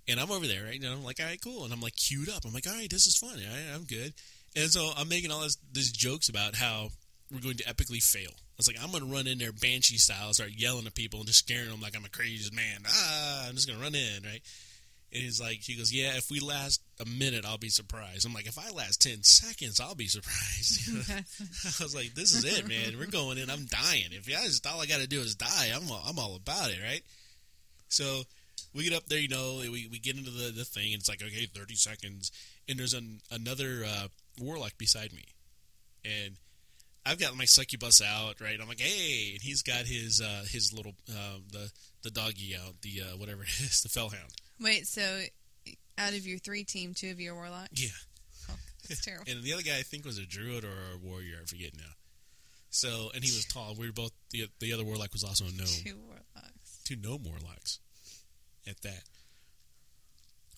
[0.08, 0.80] And I'm over there, right?
[0.80, 1.64] And I'm like, all right, cool.
[1.64, 2.44] And I'm like queued up.
[2.44, 3.34] I'm like, all right, this is fun.
[3.34, 4.14] Right, I'm good.
[4.54, 6.88] And so I'm making all this these jokes about how
[7.32, 8.30] we're going to epically fail.
[8.30, 11.20] I was like, I'm going to run in there banshee style, start yelling at people
[11.20, 12.82] and just scaring them like I'm a crazy man.
[12.86, 14.42] Ah, I'm just going to run in, right?
[15.12, 18.24] And he's like, he goes, yeah, if we last a minute, I'll be surprised.
[18.24, 21.10] I'm like, if I last 10 seconds, I'll be surprised.
[21.80, 22.98] I was like, this is it, man.
[22.98, 23.50] We're going in.
[23.50, 24.08] I'm dying.
[24.12, 26.70] If I just, all I got to do is die, I'm all, I'm all about
[26.70, 27.02] it, right?
[27.88, 28.22] So
[28.74, 31.10] we get up there, you know, we, we get into the, the thing, and it's
[31.10, 32.32] like, okay, 30 seconds.
[32.66, 34.08] And there's an, another uh,
[34.40, 35.24] warlock beside me.
[36.06, 36.36] And
[37.04, 38.58] I've got my succubus out, right?
[38.60, 41.70] I'm like, hey, and he's got his uh, his little uh, the
[42.02, 44.32] the doggy out, the uh, whatever it is, the felhound.
[44.62, 45.22] Wait, so
[45.98, 47.82] out of your three team, two of you are warlocks?
[47.82, 47.90] Yeah.
[48.50, 48.54] Oh,
[48.88, 49.24] that's terrible.
[49.28, 51.92] And the other guy I think was a druid or a warrior, I forget now.
[52.70, 53.74] So and he was tall.
[53.78, 55.66] We were both the the other warlock was also a gnome.
[55.66, 56.80] Two warlocks.
[56.84, 57.80] Two gnome warlocks.
[58.66, 59.02] At that.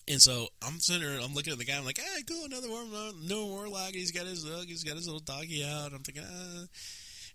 [0.07, 2.69] And so I'm sitting there, I'm looking at the guy, I'm like, ah, cool, another
[2.69, 2.83] war,
[3.23, 3.93] no warlock.
[3.93, 5.93] He's got his dog, he's got his little doggy out.
[5.93, 6.65] I'm thinking, ah.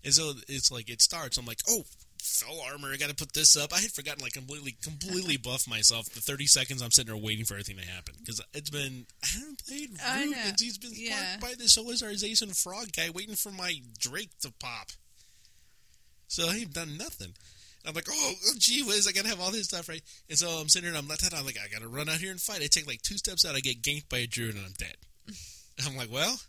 [0.03, 1.37] And so it's like, it starts.
[1.37, 1.83] I'm like, oh,
[2.21, 3.73] fel armor, I got to put this up.
[3.73, 6.05] I had forgotten, like, completely, completely buff myself.
[6.05, 8.15] The 30 seconds I'm sitting there waiting for everything to happen.
[8.19, 11.37] Because it's been, I haven't played Root, he's been Yeah.
[11.41, 14.91] by this Solarization frog guy waiting for my Drake to pop.
[16.27, 17.33] So I ain't done nothing.
[17.85, 20.03] I'm like, oh, oh gee whiz, I gotta have all this stuff, right?
[20.29, 21.33] And so I'm sitting there and I'm out.
[21.33, 22.61] I'm like, I gotta run out here and fight.
[22.61, 24.95] I take like two steps out, I get ganked by a druid and I'm dead.
[25.85, 26.39] I'm like, well,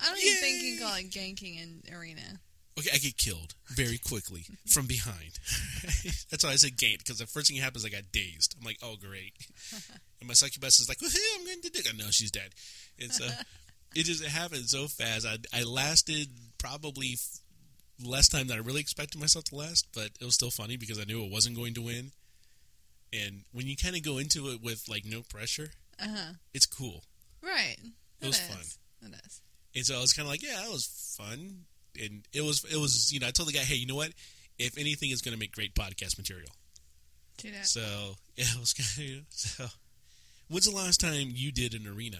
[0.00, 2.40] I don't even think you can call it ganking in arena.
[2.78, 5.38] Okay, I get killed very quickly from behind.
[6.30, 8.54] That's why I said ganked because the first thing that happens, I got dazed.
[8.58, 9.32] I'm like, oh great.
[10.20, 11.06] and my succubus is like, hey,
[11.38, 11.80] I'm going to do.
[11.88, 12.50] I know she's dead.
[13.00, 13.24] And so
[13.94, 15.26] it just it happened so fast.
[15.26, 17.40] I I lasted probably f-
[18.04, 20.98] less time than I really expected myself to last, but it was still funny because
[20.98, 22.12] I knew it wasn't going to win.
[23.12, 25.70] And when you kind of go into it with like no pressure,
[26.00, 26.32] Uh huh.
[26.52, 27.04] it's cool.
[27.42, 27.76] Right.
[28.20, 28.46] It was is.
[28.48, 29.10] fun.
[29.12, 29.40] It is.
[29.74, 30.86] And so I was kind of like, yeah, that was
[31.18, 31.64] fun.
[32.00, 34.12] And it was, it was, you know, I told the guy, hey, you know what?
[34.58, 36.48] If anything is going to make great podcast material.
[37.38, 37.66] Do that.
[37.66, 37.80] So
[38.36, 39.66] yeah, it was kind of, so.
[40.48, 42.18] When's the last time you did an arena?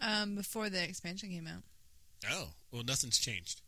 [0.00, 1.62] Um, before the expansion came out.
[2.30, 3.60] Oh, well, nothing's changed.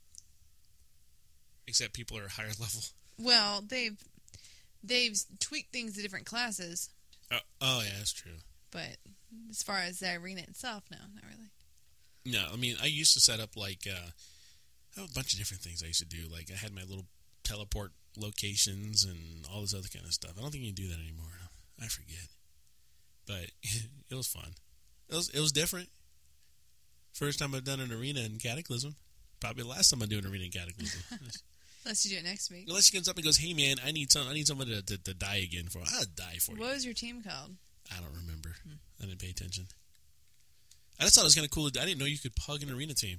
[1.66, 2.80] Except people are higher level.
[3.18, 3.96] Well, they've
[4.82, 6.90] they've tweaked things to different classes,
[7.30, 8.32] Oh, oh yeah, that's true.
[8.70, 8.96] but
[9.50, 11.50] as far as the arena itself, no, not really.
[12.24, 14.10] No, I mean, I used to set up like uh,
[14.96, 16.28] a bunch of different things I used to do.
[16.30, 17.06] Like I had my little
[17.44, 20.32] teleport locations and all this other kind of stuff.
[20.38, 21.26] I don't think you can do that anymore.
[21.80, 22.28] I forget,
[23.26, 23.50] but
[24.10, 24.54] it was fun.
[25.08, 25.88] It was it was different.
[27.12, 28.94] First time I've done an arena in Cataclysm.
[29.40, 31.02] Probably the last time I do an arena in Cataclysm.
[31.84, 32.66] Unless you do it next week.
[32.68, 34.28] Unless he comes up and goes, "Hey man, I need some.
[34.28, 35.80] I need somebody to, to, to die again for.
[35.80, 37.56] I'll die for you." What was your team called?
[37.90, 38.54] I don't remember.
[38.62, 38.76] Hmm.
[39.02, 39.66] I didn't pay attention.
[41.00, 41.66] I just thought it was kind of cool.
[41.66, 43.18] I didn't know you could pug an arena team.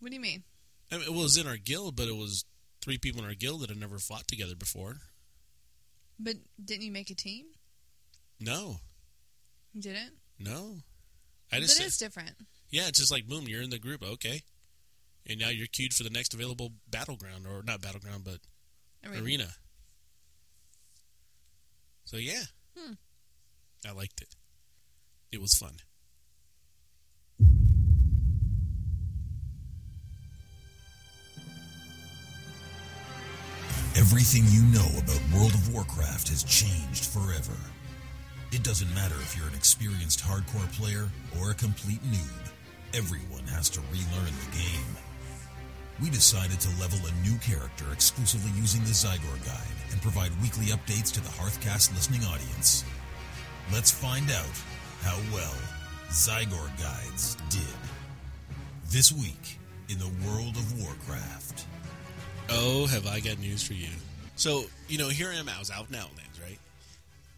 [0.00, 0.42] What do you mean?
[0.90, 2.44] I mean, it was in our guild, but it was
[2.82, 4.96] three people in our guild that had never fought together before.
[6.18, 7.46] But didn't you make a team?
[8.40, 8.76] No,
[9.74, 10.12] You didn't.
[10.38, 10.78] no.
[11.52, 12.32] I just it said, is different.
[12.70, 14.42] yeah, it's just like boom, you're in the group, okay,
[15.26, 18.38] and now you're queued for the next available battleground or not battleground, but
[19.04, 19.22] Arena.
[19.22, 19.48] arena.
[22.04, 22.42] So yeah,
[22.78, 22.94] Hmm.
[23.86, 24.34] I liked it.
[25.32, 25.76] It was fun.
[33.96, 37.58] Everything you know about World of Warcraft has changed forever.
[38.52, 41.08] It doesn't matter if you're an experienced hardcore player
[41.40, 42.52] or a complete noob,
[42.94, 44.94] everyone has to relearn the game.
[46.00, 50.66] We decided to level a new character exclusively using the Zygor Guide and provide weekly
[50.66, 52.84] updates to the Hearthcast listening audience.
[53.72, 54.56] Let's find out
[55.02, 55.58] how well
[56.10, 57.74] Zygor Guides did.
[58.88, 61.66] This week in the World of Warcraft.
[62.50, 63.88] Oh, have I got news for you?
[64.36, 65.48] So, you know, here I am.
[65.48, 66.58] I was out in Outlands, right?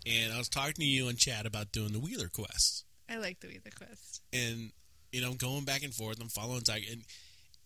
[0.06, 2.84] And I was talking to you and chat about doing the Wheeler quests.
[3.10, 4.22] I like the Wheeler Quest.
[4.32, 4.72] And,
[5.12, 6.20] you know, I'm going back and forth.
[6.20, 6.86] I'm following Tiger.
[6.90, 7.02] And,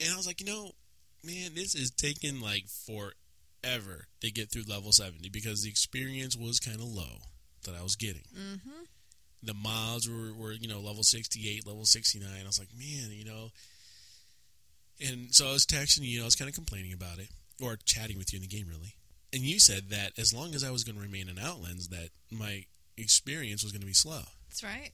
[0.00, 0.70] and I was like, you know,
[1.24, 6.58] man, this is taking like forever to get through level 70 because the experience was
[6.58, 7.18] kind of low
[7.64, 8.22] that I was getting.
[8.36, 8.84] Mm-hmm.
[9.42, 13.24] the mobs were, were you know level 68 level 69 i was like man you
[13.24, 13.50] know
[15.00, 17.28] and so i was texting you i was kind of complaining about it
[17.62, 18.94] or chatting with you in the game really.
[19.32, 22.10] And you said that as long as i was going to remain in outlands that
[22.30, 22.64] my
[22.96, 24.22] experience was going to be slow.
[24.48, 24.90] That's right.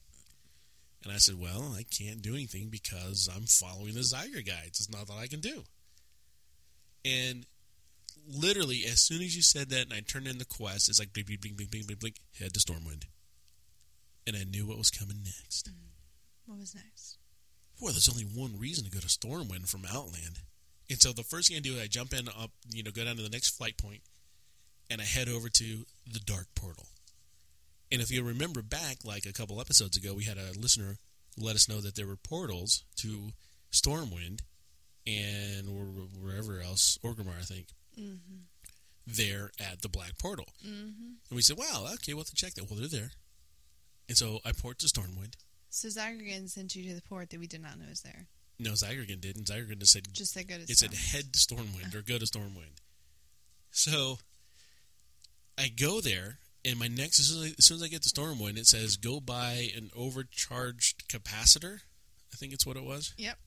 [1.05, 4.81] and i said well i can't do anything because i'm following the Zygor guides.
[4.81, 5.65] It's not that i can do.
[7.05, 7.47] And
[8.29, 11.13] literally as soon as you said that and i turned in the quest it's like
[11.13, 13.05] blink blink blink blink blink blink, blink head to stormwind.
[14.27, 15.69] And i knew what was coming next.
[15.69, 15.89] Mm-hmm.
[16.47, 17.19] What was next?
[17.83, 20.39] Boy, there's only one reason to go to Stormwind from Outland.
[20.89, 23.05] And so the first thing I do is I jump in up, you know, go
[23.05, 24.03] down to the next flight point,
[24.89, 26.87] and I head over to the Dark Portal.
[27.91, 30.99] And if you remember back, like a couple episodes ago, we had a listener
[31.37, 33.30] let us know that there were portals to
[33.72, 34.43] Stormwind
[35.05, 37.66] and wh- wherever else, Orgrimmar, I think,
[39.07, 40.47] there at the Black Portal.
[40.64, 41.14] Mm-hmm.
[41.28, 42.70] And we said, wow, okay, we'll have to check that.
[42.70, 43.11] Well, they're there.
[44.09, 45.35] And so I port to Stormwind.
[45.75, 48.27] So Zygergan sent you to the port that we did not know was there.
[48.59, 49.47] No, Zygergan didn't.
[49.47, 52.27] Zygergan just said, Just said go to it said head to Stormwind or go to
[52.27, 52.77] Stormwind.
[53.70, 54.18] So
[55.57, 58.03] I go there, and my next as soon as, I, as soon as I get
[58.03, 61.79] to Stormwind, it says go buy an overcharged capacitor.
[62.33, 63.14] I think it's what it was.
[63.16, 63.39] Yep.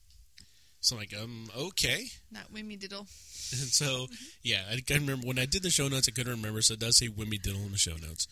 [0.80, 2.06] So I'm like, um, okay.
[2.32, 2.98] Not Wimmy Diddle.
[2.98, 4.08] And so
[4.42, 6.08] yeah, I can remember when I did the show notes.
[6.08, 8.26] I couldn't remember, so it does say Wimmy Diddle in the show notes.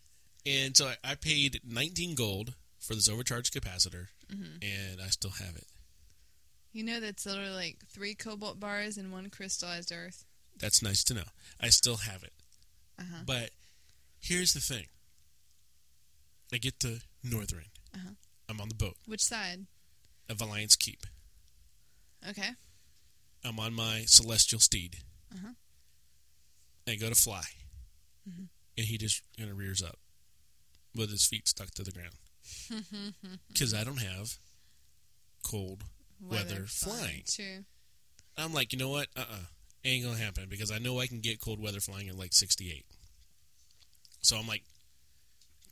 [0.46, 5.54] and so I, I paid 19 gold for this overcharged capacitor, and I still have
[5.56, 5.66] it.
[6.72, 10.24] You know that's literally like three cobalt bars and one crystallized earth.
[10.58, 11.24] That's nice to know.
[11.60, 12.32] I still have it.
[12.98, 13.22] Uh-huh.
[13.26, 13.50] But
[14.20, 14.86] here's the thing.
[16.52, 17.70] I get to Northrend.
[17.94, 18.14] Uh-huh.
[18.48, 19.66] I'm on the boat Which side?
[20.28, 21.06] Valiance Keep.
[22.28, 22.50] Okay.
[23.44, 24.96] I'm on my celestial steed.
[25.32, 25.54] Uh-huh.
[26.88, 27.42] I go to fly.
[28.28, 28.44] Mm-hmm.
[28.76, 29.98] And he just kind of rears up
[30.94, 32.14] with his feet stuck to the ground.
[33.48, 34.36] Because I don't have
[35.42, 35.84] cold
[36.20, 37.22] weather flying.
[37.28, 37.64] True.
[38.36, 39.08] I'm like, you know what?
[39.16, 39.44] Uh uh
[39.84, 42.84] Ain't gonna happen because I know I can get cold weather flying at like 68.
[44.20, 44.62] So I'm like,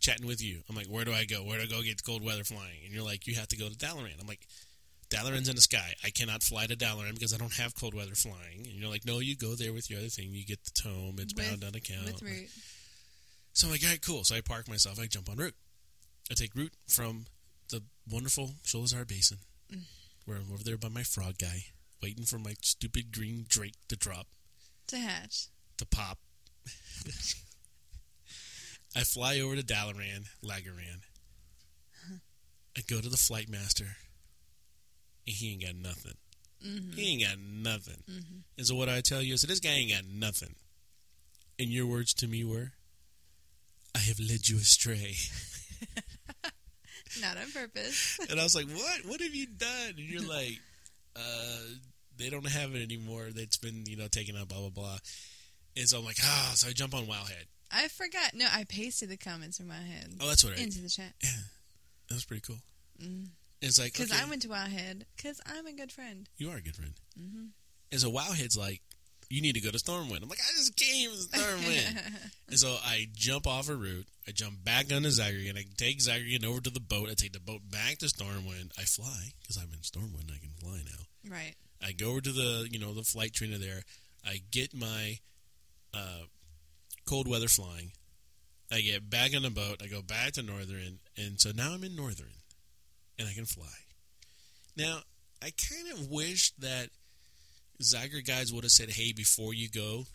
[0.00, 0.60] chatting with you.
[0.68, 1.44] I'm like, where do I go?
[1.44, 2.80] Where do I go get cold weather flying?
[2.84, 4.18] And you're like, you have to go to Dalaran.
[4.18, 4.46] I'm like,
[5.10, 5.94] Dalaran's in the sky.
[6.04, 8.66] I cannot fly to Dalaran because I don't have cold weather flying.
[8.66, 10.28] And you're like, no, you go there with your other thing.
[10.32, 11.16] You get the tome.
[11.18, 12.06] It's bound on account.
[12.06, 12.48] With root.
[13.52, 14.24] So I'm like, all right, cool.
[14.24, 14.98] So I park myself.
[14.98, 15.54] I jump on Root.
[16.30, 17.26] I take root from
[17.70, 19.38] the wonderful Sholazar Basin,
[19.72, 19.82] mm.
[20.24, 21.64] where I'm over there by my frog guy,
[22.02, 24.26] waiting for my stupid green drake to drop,
[24.88, 25.48] To hatch.
[25.78, 26.18] to pop.
[28.96, 31.02] I fly over to Dalaran, Lagaran.
[32.76, 33.96] I go to the flight master,
[35.26, 36.14] and he ain't got nothing.
[36.64, 36.92] Mm-hmm.
[36.92, 38.02] He ain't got nothing.
[38.08, 38.36] Mm-hmm.
[38.56, 40.54] And so what I tell you is that this guy ain't got nothing.
[41.58, 42.72] And your words to me were,
[43.94, 45.14] I have led you astray.
[47.20, 48.18] Not on purpose.
[48.30, 49.00] And I was like, "What?
[49.06, 50.58] What have you done?" And you're like,
[51.16, 51.60] "Uh,
[52.16, 53.28] they don't have it anymore.
[53.34, 54.48] It's been, you know, taken out.
[54.48, 54.98] Blah blah blah."
[55.76, 57.44] And so I'm like, "Ah!" so I jump on Wowhead.
[57.70, 58.32] I forgot.
[58.34, 60.62] No, I pasted the comments from Wowhead Oh, that's what I.
[60.62, 61.12] into the chat.
[61.22, 61.30] Yeah.
[62.08, 62.56] That was pretty cool.
[63.60, 65.02] It's like Because okay, I went to Wowhead.
[65.16, 66.28] Because I'm a good friend.
[66.38, 66.92] you are a good friend.
[67.20, 67.44] Mm-hmm.
[67.92, 68.80] And so Wowhead's like,
[69.28, 72.76] "You need to go to Stormwind." I'm like, "I just came to Stormwind." and so
[72.84, 74.06] I jump off a Root.
[74.26, 75.56] I jump back onto Zagregan.
[75.56, 77.08] I take Zagregan over to the boat.
[77.10, 78.72] I take the boat back to Stormwind.
[78.78, 80.30] I fly because I'm in Stormwind.
[80.30, 81.34] I can fly now.
[81.34, 81.54] Right.
[81.82, 83.82] I go over to the you know the flight trainer there.
[84.26, 85.18] I get my
[85.94, 86.24] uh,
[87.06, 87.92] cold weather flying.
[88.70, 89.80] I get back on the boat.
[89.82, 92.42] I go back to Northrend, and so now I'm in Northrend,
[93.18, 93.66] and I can fly.
[94.76, 95.00] Now
[95.42, 96.90] I kind of wish that
[97.82, 100.06] Zygor Guides would have said, "Hey, before you go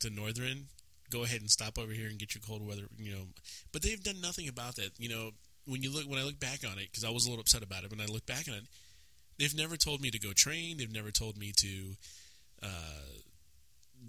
[0.00, 0.64] to Northrend,
[1.10, 3.26] go ahead and stop over here and get your cold weather." You know,
[3.72, 4.92] but they've done nothing about that.
[4.98, 5.30] You know,
[5.66, 7.62] when you look when I look back on it, because I was a little upset
[7.62, 8.64] about it, when I look back on it,
[9.38, 10.78] they've never told me to go train.
[10.78, 11.96] They've never told me to
[12.62, 13.20] uh,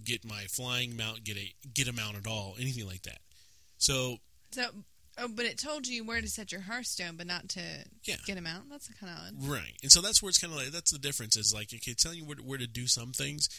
[0.04, 3.20] get my flying mount, get a get a mount at all, anything like that.
[3.78, 4.18] So
[4.52, 4.70] So,
[5.18, 7.62] oh, but it told you where to set your Hearthstone, but not to
[8.04, 8.16] Yeah.
[8.26, 8.70] get him out.
[8.70, 9.50] That's kind of odd.
[9.50, 11.36] right, and so that's where it's kind of like that's the difference.
[11.38, 13.50] Is like okay, telling you where, where to do some things,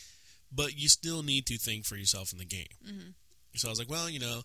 [0.52, 2.66] but you still need to think for yourself in the game.
[2.86, 3.08] Mm-hmm.
[3.56, 4.42] So I was like, well, you know,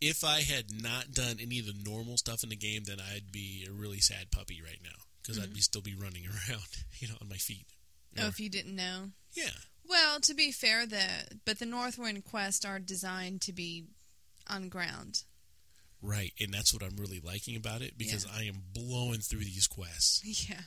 [0.00, 3.30] if I had not done any of the normal stuff in the game, then I'd
[3.32, 6.62] be a really sad puppy right now because I'd be still be running around,
[6.98, 7.66] you know, on my feet.
[8.18, 9.10] Oh, if you didn't know.
[9.34, 9.50] yeah,
[9.88, 11.04] Well, to be fair, the
[11.44, 13.84] but the Northrend quests are designed to be
[14.46, 15.24] on ground.
[16.06, 19.66] Right, and that's what I'm really liking about it because I am blowing through these
[19.66, 20.20] quests.
[20.50, 20.60] Yeah.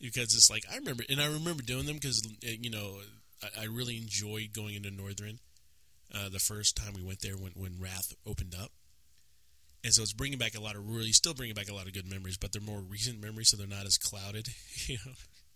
[0.00, 2.96] because it's like I remember, and I remember doing them because you know
[3.42, 5.38] I, I really enjoyed going into Northrend
[6.14, 8.70] uh, the first time we went there when when Wrath opened up,
[9.82, 11.92] and so it's bringing back a lot of really, still bringing back a lot of
[11.92, 14.48] good memories, but they're more recent memories, so they're not as clouded,
[14.86, 15.12] you know.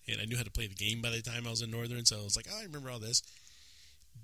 [0.07, 2.07] And I knew how to play the game by the time I was in Northrend,
[2.07, 3.23] so I was like, oh, I remember all this.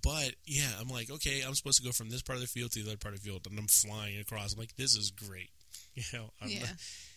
[0.03, 2.73] But yeah, I'm like, okay, I'm supposed to go from this part of the field
[2.73, 4.53] to the other part of the field, and I'm flying across.
[4.53, 5.51] I'm like, this is great,
[5.95, 6.31] you know.
[6.41, 6.67] I'm, Yeah.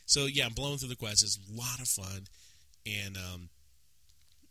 [0.09, 1.21] So yeah, I'm blowing through the quest.
[1.21, 2.27] It's a lot of fun,
[2.85, 3.49] and um,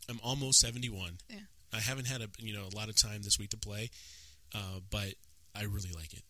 [0.06, 1.12] I'm almost 71.
[1.30, 1.36] Yeah.
[1.72, 3.88] I haven't had a you know a lot of time this week to play,
[4.54, 5.14] uh, but
[5.54, 6.22] I really like it.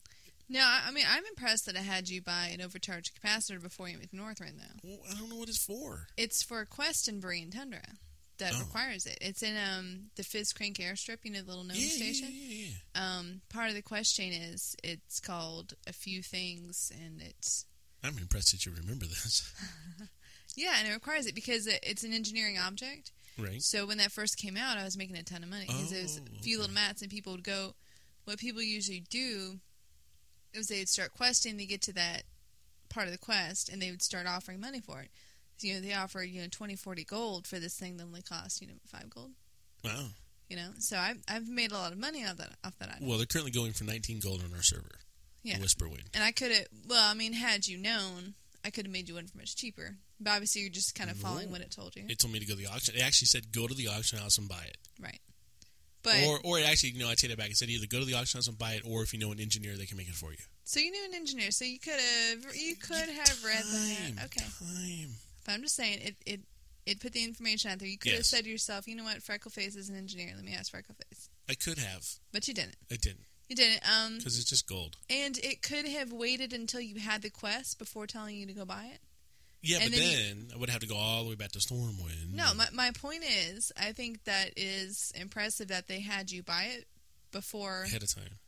[0.48, 3.88] No, I, I mean I'm impressed that I had you buy an overcharged capacitor before
[3.88, 4.78] you went to Northrend though.
[4.84, 6.06] Well, I don't know what it's for.
[6.16, 7.82] It's for a quest in Borean Tundra
[8.38, 8.60] that Oh.
[8.60, 9.18] requires it.
[9.20, 12.28] It's in um the Fizzcrank airstrip, you know, the little gnome yeah, station.
[12.32, 13.16] yeah, yeah, yeah.
[13.18, 17.64] Um, part of the question is it's called a few things, and it's
[18.02, 19.52] I'm impressed that you remember this.
[20.56, 23.12] yeah, and it requires it because it, it's an engineering object.
[23.38, 23.62] right?
[23.62, 26.02] So when that first came out, I was making a ton of money because it
[26.02, 26.60] was Oh, a few okay.
[26.62, 27.74] little mats, and people would go.
[28.24, 29.60] What people usually do
[30.52, 32.22] is they'd start questing, they get to that
[32.88, 35.10] part of the quest, and they would start offering money for it.
[35.60, 38.60] You know, they offer you know 20, 40 gold for this thing that only costs
[38.60, 39.32] you know five gold.
[39.84, 40.08] Wow.
[40.48, 43.06] You know, so I've I've made a lot of money off that off that item.
[43.08, 45.00] Well, they're currently going for 19 gold on our server.
[45.42, 45.58] Yeah.
[45.58, 46.06] Whisperwind.
[46.14, 48.34] And I could have, well, I mean, had you known,
[48.64, 49.96] I could have made you one for much cheaper.
[50.20, 51.52] But obviously, you're just kind of following No.
[51.52, 52.96] what it told you, It told me to go to the auction.
[52.96, 54.76] It actually said go to the auction house and buy it.
[55.00, 55.20] right?
[56.02, 57.50] But or, or it actually, no, I take that back.
[57.50, 59.30] It said either go to the auction house and buy it, or if you know
[59.32, 60.38] an engineer, they can make it for you.
[60.64, 64.24] so you knew an engineer, so you could have, you could have read that.
[64.26, 65.10] Okay, Time.
[65.46, 66.40] But I'm just saying, it it
[66.84, 67.88] it put the information out there.
[67.88, 68.28] You could have Yes.
[68.30, 70.32] said to yourself, you know what, Freckleface is an engineer.
[70.36, 71.28] Let me ask Freckleface.
[71.48, 72.04] I could have.
[72.32, 72.76] But you didn't.
[72.90, 73.82] I didn't You didn't.
[73.88, 74.96] Um, because it's just gold.
[75.10, 78.64] and it could have waited until you had the quest before telling you to go
[78.64, 79.00] buy it.
[79.62, 81.58] Yeah, And but then then, I would have to go all the way back to
[81.58, 82.32] Stormwind.
[82.32, 86.64] No, my, my point is, I think that is impressive that they had you buy
[86.76, 86.86] it
[87.32, 88.38] before ahead of time.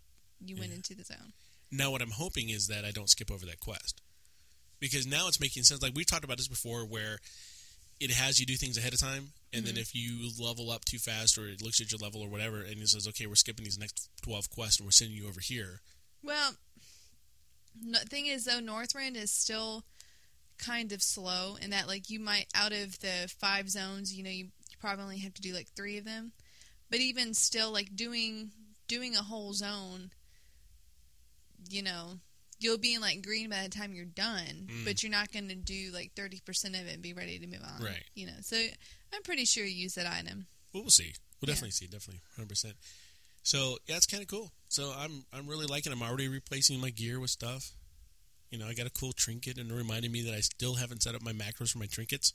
[0.44, 0.76] you went yeah.
[0.76, 1.32] into the zone.
[1.72, 4.00] Now, what I'm hoping is that I don't skip over that quest.
[4.80, 5.82] Because now it's making sense.
[5.82, 7.18] Like, we've talked about this before where
[8.00, 9.80] it has you do things ahead of time, and then mm-hmm.
[9.80, 12.80] if you level up too fast or it looks at your level or whatever, and
[12.80, 15.80] it says, okay, we're skipping these next 12 quests and we're sending you over here.
[16.22, 16.52] Well,
[17.74, 19.84] the thing is, though, Northrend is still
[20.58, 24.30] kind of slow in that, like, you might, out of the five zones, you know,
[24.30, 26.32] you, you probably only have to do, like, three of them.
[26.90, 28.50] But even still, like, doing
[28.88, 30.10] doing a whole zone,
[31.68, 32.20] you know,
[32.60, 34.84] you'll be in, like, green by the time you're done, Mm.
[34.84, 37.62] but you're not going to do, like, 30% of it and be ready to move
[37.62, 37.82] on.
[37.82, 38.04] Right.
[38.14, 38.56] You know, so
[39.12, 40.46] I'm pretty sure you use that item.
[40.72, 41.14] Well, we'll see.
[41.40, 41.54] We'll Yeah.
[41.54, 41.86] definitely see.
[41.86, 42.76] Definitely, hundred percent.
[43.44, 44.52] So yeah, it's kind of cool.
[44.68, 45.92] So I'm I'm really liking.
[45.92, 45.94] it.
[45.94, 47.72] I'm already replacing my gear with stuff.
[48.50, 51.02] You know, I got a cool trinket, and it reminded me that I still haven't
[51.04, 52.34] set up my macros for my trinkets.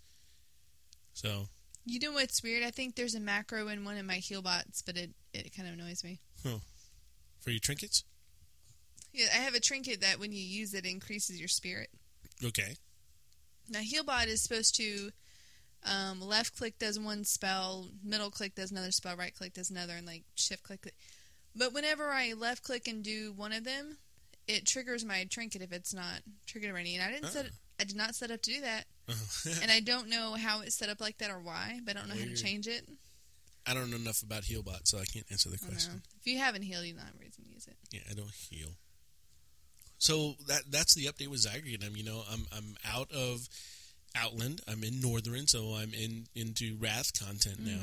[1.14, 1.50] So
[1.86, 2.64] You know what's weird?
[2.64, 5.68] I think there's a macro in one of my heal bots, but it, it kind
[5.68, 6.20] of annoys me.
[6.44, 8.04] for your trinkets,
[9.14, 11.90] Yeah, I have a trinket that when you use it increases your spirit.
[12.44, 12.76] okay,
[13.70, 15.12] Now Healbot is supposed to
[15.86, 19.94] um, left click does one spell, middle click does another spell, right click does another,
[19.94, 20.94] and like shift click.
[21.56, 23.98] But whenever I left click and do one of them,
[24.48, 26.96] it triggers my trinket if it's not triggered already.
[26.96, 27.50] And I didn't set
[27.80, 28.86] I did not set up to do that,
[29.62, 32.10] and I don't know how it's set up like that or why, but I don't
[32.10, 32.88] know how to change it.
[33.66, 35.74] I don't know enough about Healbot, so I can't answer the I don't know.
[35.74, 36.02] question.
[36.20, 37.78] If you haven't healed, you don't have a reason to use it.
[37.92, 38.70] Yeah, I don't heal.
[40.04, 41.82] So that that's the update with Zygor.
[41.86, 43.48] I'm you know I'm I'm out of
[44.14, 44.60] Outland.
[44.68, 47.80] I'm in Northrend, so I'm in into Wrath content now.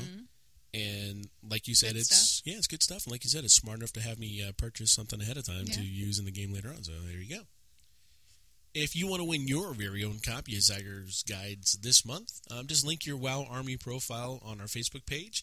[0.74, 1.96] And like you said, Mm-hmm.
[1.96, 3.04] Good it's yeah, it's good stuff.
[3.06, 5.46] And like you said, it's smart enough to have me uh, purchase something ahead of
[5.46, 6.84] time to use in the game later on.
[6.84, 7.42] So there you go.
[8.74, 12.66] If you want to win your very own copy of Zygor's Guides this month, um,
[12.66, 15.42] just link your WoW Armory profile on our Facebook page.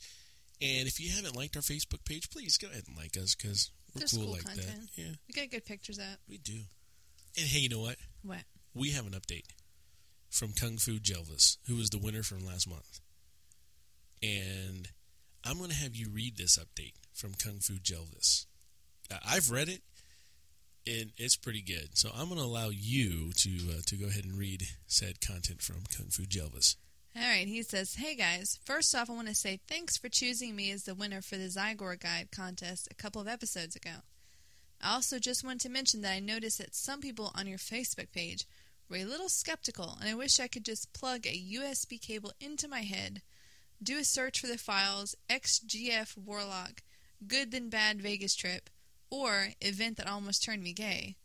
[0.62, 3.72] And if you haven't liked our Facebook page, please go ahead and like us because
[3.96, 4.68] we're There's cool, cool like content.
[4.68, 5.02] that.
[5.02, 6.20] Yeah, We got good pictures up.
[6.30, 6.60] we do.
[7.38, 7.96] And hey, you know what?
[8.24, 8.44] What?
[8.74, 9.46] We have an update
[10.30, 13.00] from Kung Fu Jelvis, who was the winner from last month.
[14.22, 14.90] And
[15.46, 18.46] I'm going to have you read this update from Kung Fu Jelvis.
[19.26, 19.82] I've read it,
[20.86, 21.98] and it's pretty good.
[21.98, 25.62] So I'm going to allow you to uh, to go ahead and read said content
[25.62, 26.76] from Kung Fu Jelvis.
[27.20, 30.56] All right, he says, Hey guys, first off, I want to say thanks for choosing
[30.56, 34.04] me as the winner for the Zygor Guide contest a couple of episodes ago.
[34.80, 38.12] I also just want to mention that I noticed that some people on your Facebook
[38.12, 38.46] page
[38.88, 42.68] were a little skeptical, and I wish I could just plug a USB cable into
[42.68, 43.24] my head,
[43.82, 46.84] do a search for the files XGF Warlock,
[47.28, 48.70] Good Then Bad Vegas Trip,
[49.10, 51.16] or Event That Almost Turned Me Gay.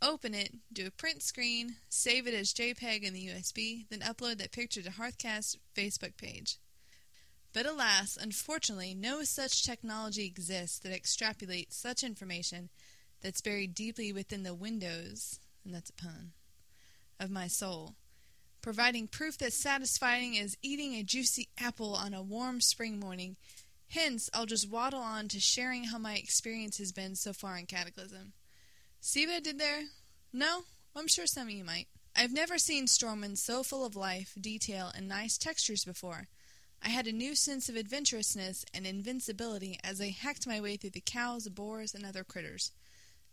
[0.00, 4.38] Open it, do a print screen, save it as JPEG in the USB, then upload
[4.38, 6.58] that picture to Hearthcast Facebook page.
[7.52, 12.68] But alas, unfortunately, no such technology exists that extrapolates such information
[13.20, 16.32] that's buried deeply within the Windows and that's a pun,
[17.18, 17.96] of my soul,
[18.62, 23.36] providing proof that satisfying is eating a juicy apple on a warm spring morning.
[23.88, 27.66] Hence, I'll just waddle on to sharing how my experience has been so far in
[27.66, 28.32] Cataclysm.
[29.00, 29.84] See what I did there?
[30.32, 30.62] No?
[30.94, 31.86] I'm sure some of you might.
[32.16, 36.26] I've never seen Stormwind so full of life, detail, and nice textures before.
[36.82, 40.90] I had a new sense of adventurousness and invincibility as I hacked my way through
[40.90, 42.72] the cows, boars, and other critters.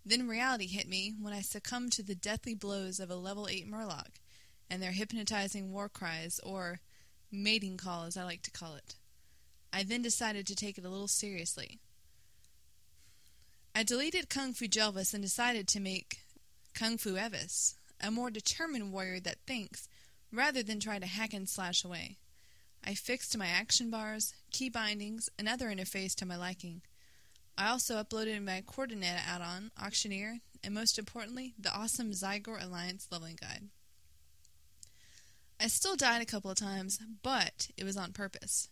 [0.06, 3.68] Then reality hit me when I succumbed to the deathly blows of a level 8
[3.70, 4.20] Murloc
[4.70, 6.80] and their hypnotizing war cries, or
[7.32, 8.96] mating call as I like to call it.
[9.74, 11.80] I then decided to take it a little seriously.
[13.78, 16.20] I deleted Kung Fu Jelvis and decided to make
[16.74, 19.90] Kung Fu Evis, a more determined warrior that thinks,
[20.32, 22.16] rather than try to hack and slash away.
[22.86, 26.84] I fixed my action bars, key bindings, and other interface to my liking.
[27.58, 33.38] I also uploaded my coordinate add-on, Auctioneer, and most importantly, the awesome Zygor Alliance leveling
[33.42, 33.68] guide.
[35.60, 38.70] I still died a couple of times, but it was on purpose.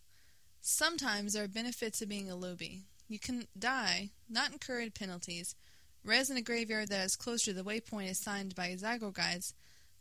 [0.62, 2.84] Sometimes there are benefits of being a lowbie.
[3.08, 5.54] You can die, not incur penalties,
[6.02, 9.54] res in a graveyard that is closer to the waypoint assigned by Zygor guides,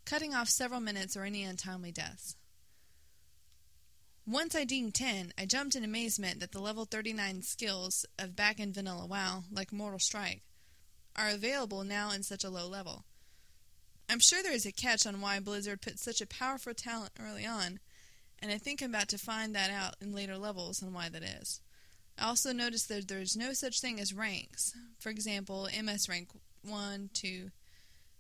[0.06, 2.36] cutting off several minutes or any untimely deaths.
[4.26, 8.58] Once I dinged 10, I jumped in amazement that the level 39 skills of back
[8.58, 10.44] in Vanilla WoW, like Mortal Strike,
[11.16, 13.04] are available now in such a low level.
[14.10, 17.46] I'm sure there is a catch on why Blizzard put such a powerful talent early
[17.46, 17.80] on,
[18.40, 21.24] and I think I'm about to find that out in later levels and why that
[21.24, 21.62] is.
[22.18, 24.74] I also noticed that there's no such thing as ranks.
[25.00, 26.30] For example, MS rank
[26.64, 27.52] 1, 2,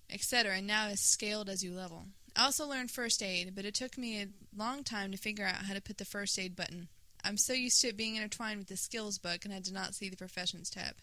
[0.09, 2.05] etc., and now is scaled as you level.
[2.35, 4.27] I also learned first aid, but it took me a
[4.57, 6.87] long time to figure out how to put the first aid button.
[7.23, 9.93] I'm so used to it being intertwined with the skills book, and I did not
[9.93, 10.95] see the professions tab.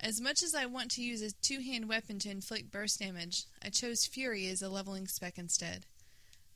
[0.00, 3.44] As much as I want to use a two hand weapon to inflict burst damage,
[3.62, 5.86] I chose Fury as a leveling spec instead.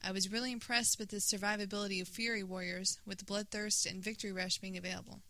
[0.02, 4.58] I was really impressed with the survivability of Fury warriors, with Bloodthirst and Victory Rush
[4.58, 5.20] being available.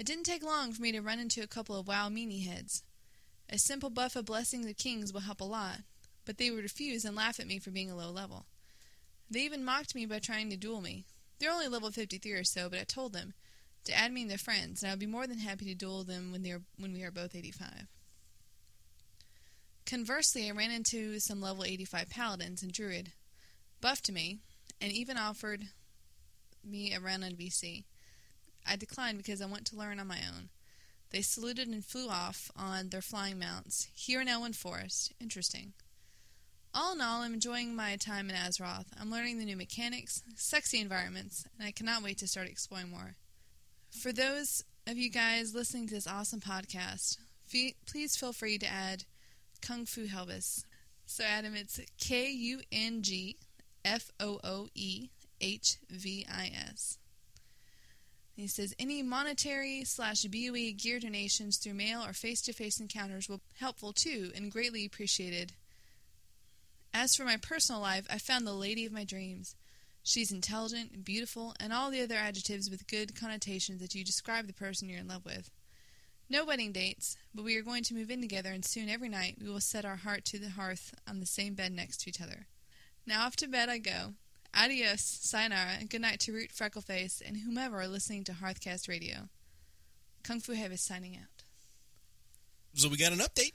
[0.00, 2.82] It didn't take long for me to run into a couple of WoW meanie heads.
[3.50, 5.80] A simple buff of Blessings of Kings will help a lot,
[6.24, 8.46] but they would refuse and laugh at me for being a low level.
[9.30, 11.04] They even mocked me by trying to duel me.
[11.38, 13.34] They're only level 53 or so, but I told them
[13.84, 16.02] to add me in their friends, and I would be more than happy to duel
[16.02, 17.86] them when, they are, when we are both 85.
[19.84, 23.12] Conversely, I ran into some level 85 paladins and druid,
[23.82, 24.38] buffed me,
[24.80, 25.64] and even offered
[26.64, 27.84] me a run on VC.
[28.70, 30.48] I declined because I want to learn on my own.
[31.10, 35.12] They saluted and flew off on their flying mounts, here in Elwynn Forest.
[35.20, 35.72] Interesting.
[36.72, 38.86] All in all, I'm enjoying my time in Azeroth.
[38.98, 43.16] I'm learning the new mechanics, sexy environments, and I cannot wait to start exploring more.
[43.90, 47.18] For those of you guys listening to this awesome podcast,
[47.86, 49.02] please feel free to add
[49.60, 50.64] Kung Fu Helvis.
[51.06, 53.36] So, Adam, it's K U N G
[53.84, 55.08] F O O E
[55.40, 56.99] H V I S.
[58.34, 63.28] He says any monetary slash BOE gear donations through mail or face to face encounters
[63.28, 65.52] will be helpful too and greatly appreciated.
[66.92, 69.54] As for my personal life, I found the lady of my dreams.
[70.02, 74.52] She's intelligent, beautiful, and all the other adjectives with good connotations that you describe the
[74.52, 75.50] person you're in love with.
[76.28, 79.36] No wedding dates, but we are going to move in together, and soon every night
[79.40, 82.20] we will set our heart to the hearth on the same bed next to each
[82.20, 82.46] other.
[83.04, 84.14] Now off to bed I go.
[84.54, 89.28] Adios, sayonara, and good night to Root Freckleface and whomever are listening to Hearthcast Radio.
[90.22, 91.44] Kung Fu Heav is signing out.
[92.74, 93.52] So we got an update.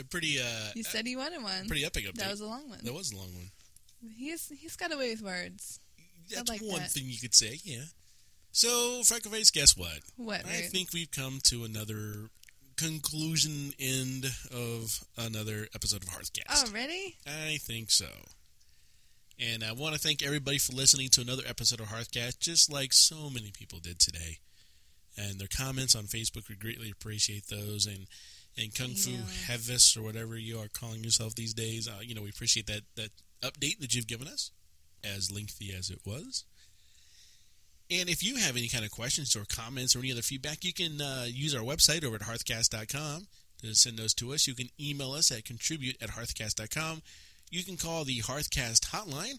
[0.00, 1.66] A pretty uh You said he wanted one.
[1.66, 2.14] pretty epic update.
[2.14, 2.80] That was a long one.
[2.82, 3.50] That was a long one.
[4.16, 5.80] He's he's got away with words.
[6.32, 6.90] That's like one that.
[6.90, 7.84] thing you could say, yeah.
[8.52, 8.68] So,
[9.02, 9.98] Freckleface, guess what?
[10.16, 10.44] What?
[10.46, 10.70] I Root?
[10.70, 12.28] think we've come to another
[12.76, 16.68] conclusion end of another episode of Hearthcast.
[16.68, 17.16] Already?
[17.26, 18.06] I think so.
[19.40, 22.92] And I want to thank everybody for listening to another episode of Hearthcast, just like
[22.92, 24.38] so many people did today.
[25.16, 27.86] And their comments on Facebook, we greatly appreciate those.
[27.86, 28.06] And
[28.58, 29.12] and Kung Fu.
[29.46, 32.82] Hevis, or whatever you are calling yourself these days, uh, you know, we appreciate that,
[32.96, 33.10] that
[33.40, 34.50] update that you've given us,
[35.04, 36.44] as lengthy as it was.
[37.90, 40.72] And if you have any kind of questions or comments or any other feedback, you
[40.72, 43.28] can uh, use our website over at hearthcast.com
[43.62, 44.46] to send those to us.
[44.48, 47.02] You can email us at contribute at hearthcast.com.
[47.50, 49.38] You can call the Hearthcast hotline,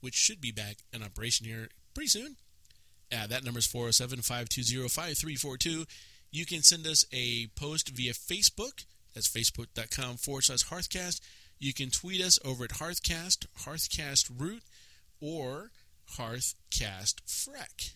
[0.00, 2.36] which should be back in operation here pretty soon.
[3.12, 5.84] Uh, that number is 407 520 5342.
[6.32, 8.84] You can send us a post via Facebook.
[9.14, 11.20] That's facebook.com forward slash Hearthcast.
[11.58, 14.62] You can tweet us over at Hearthcast, Hearthcast Root,
[15.20, 15.70] or
[16.18, 17.94] Hearthcast Freck.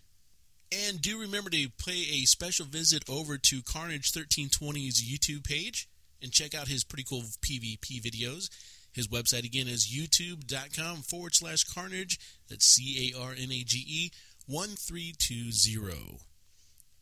[0.72, 5.88] And do remember to pay a special visit over to Carnage 1320's YouTube page.
[6.22, 8.50] and check out his pretty cool PvP videos.
[8.92, 12.18] His website again is youtube.com forward slash carnage.
[12.48, 14.10] That's C A R N A G E
[14.46, 16.18] 1320.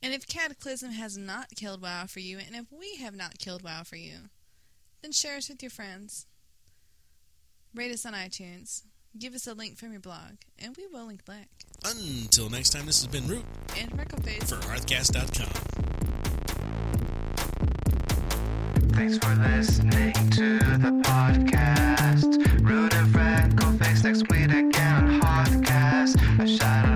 [0.03, 3.63] And if Cataclysm has not killed WoW for you, and if we have not killed
[3.63, 4.29] WoW for you,
[5.03, 6.27] then share us with your friends.
[7.75, 8.83] Rate us on iTunes.
[9.19, 11.49] Give us a link from your blog, and we will link back.
[11.85, 13.45] Until next time, this has been Root
[13.77, 14.49] And Freckleface.
[14.49, 15.68] for Hearthcast.com.
[18.99, 22.35] Thanks for listening to the podcast.
[24.03, 25.21] Next week again.
[26.41, 26.88] A shout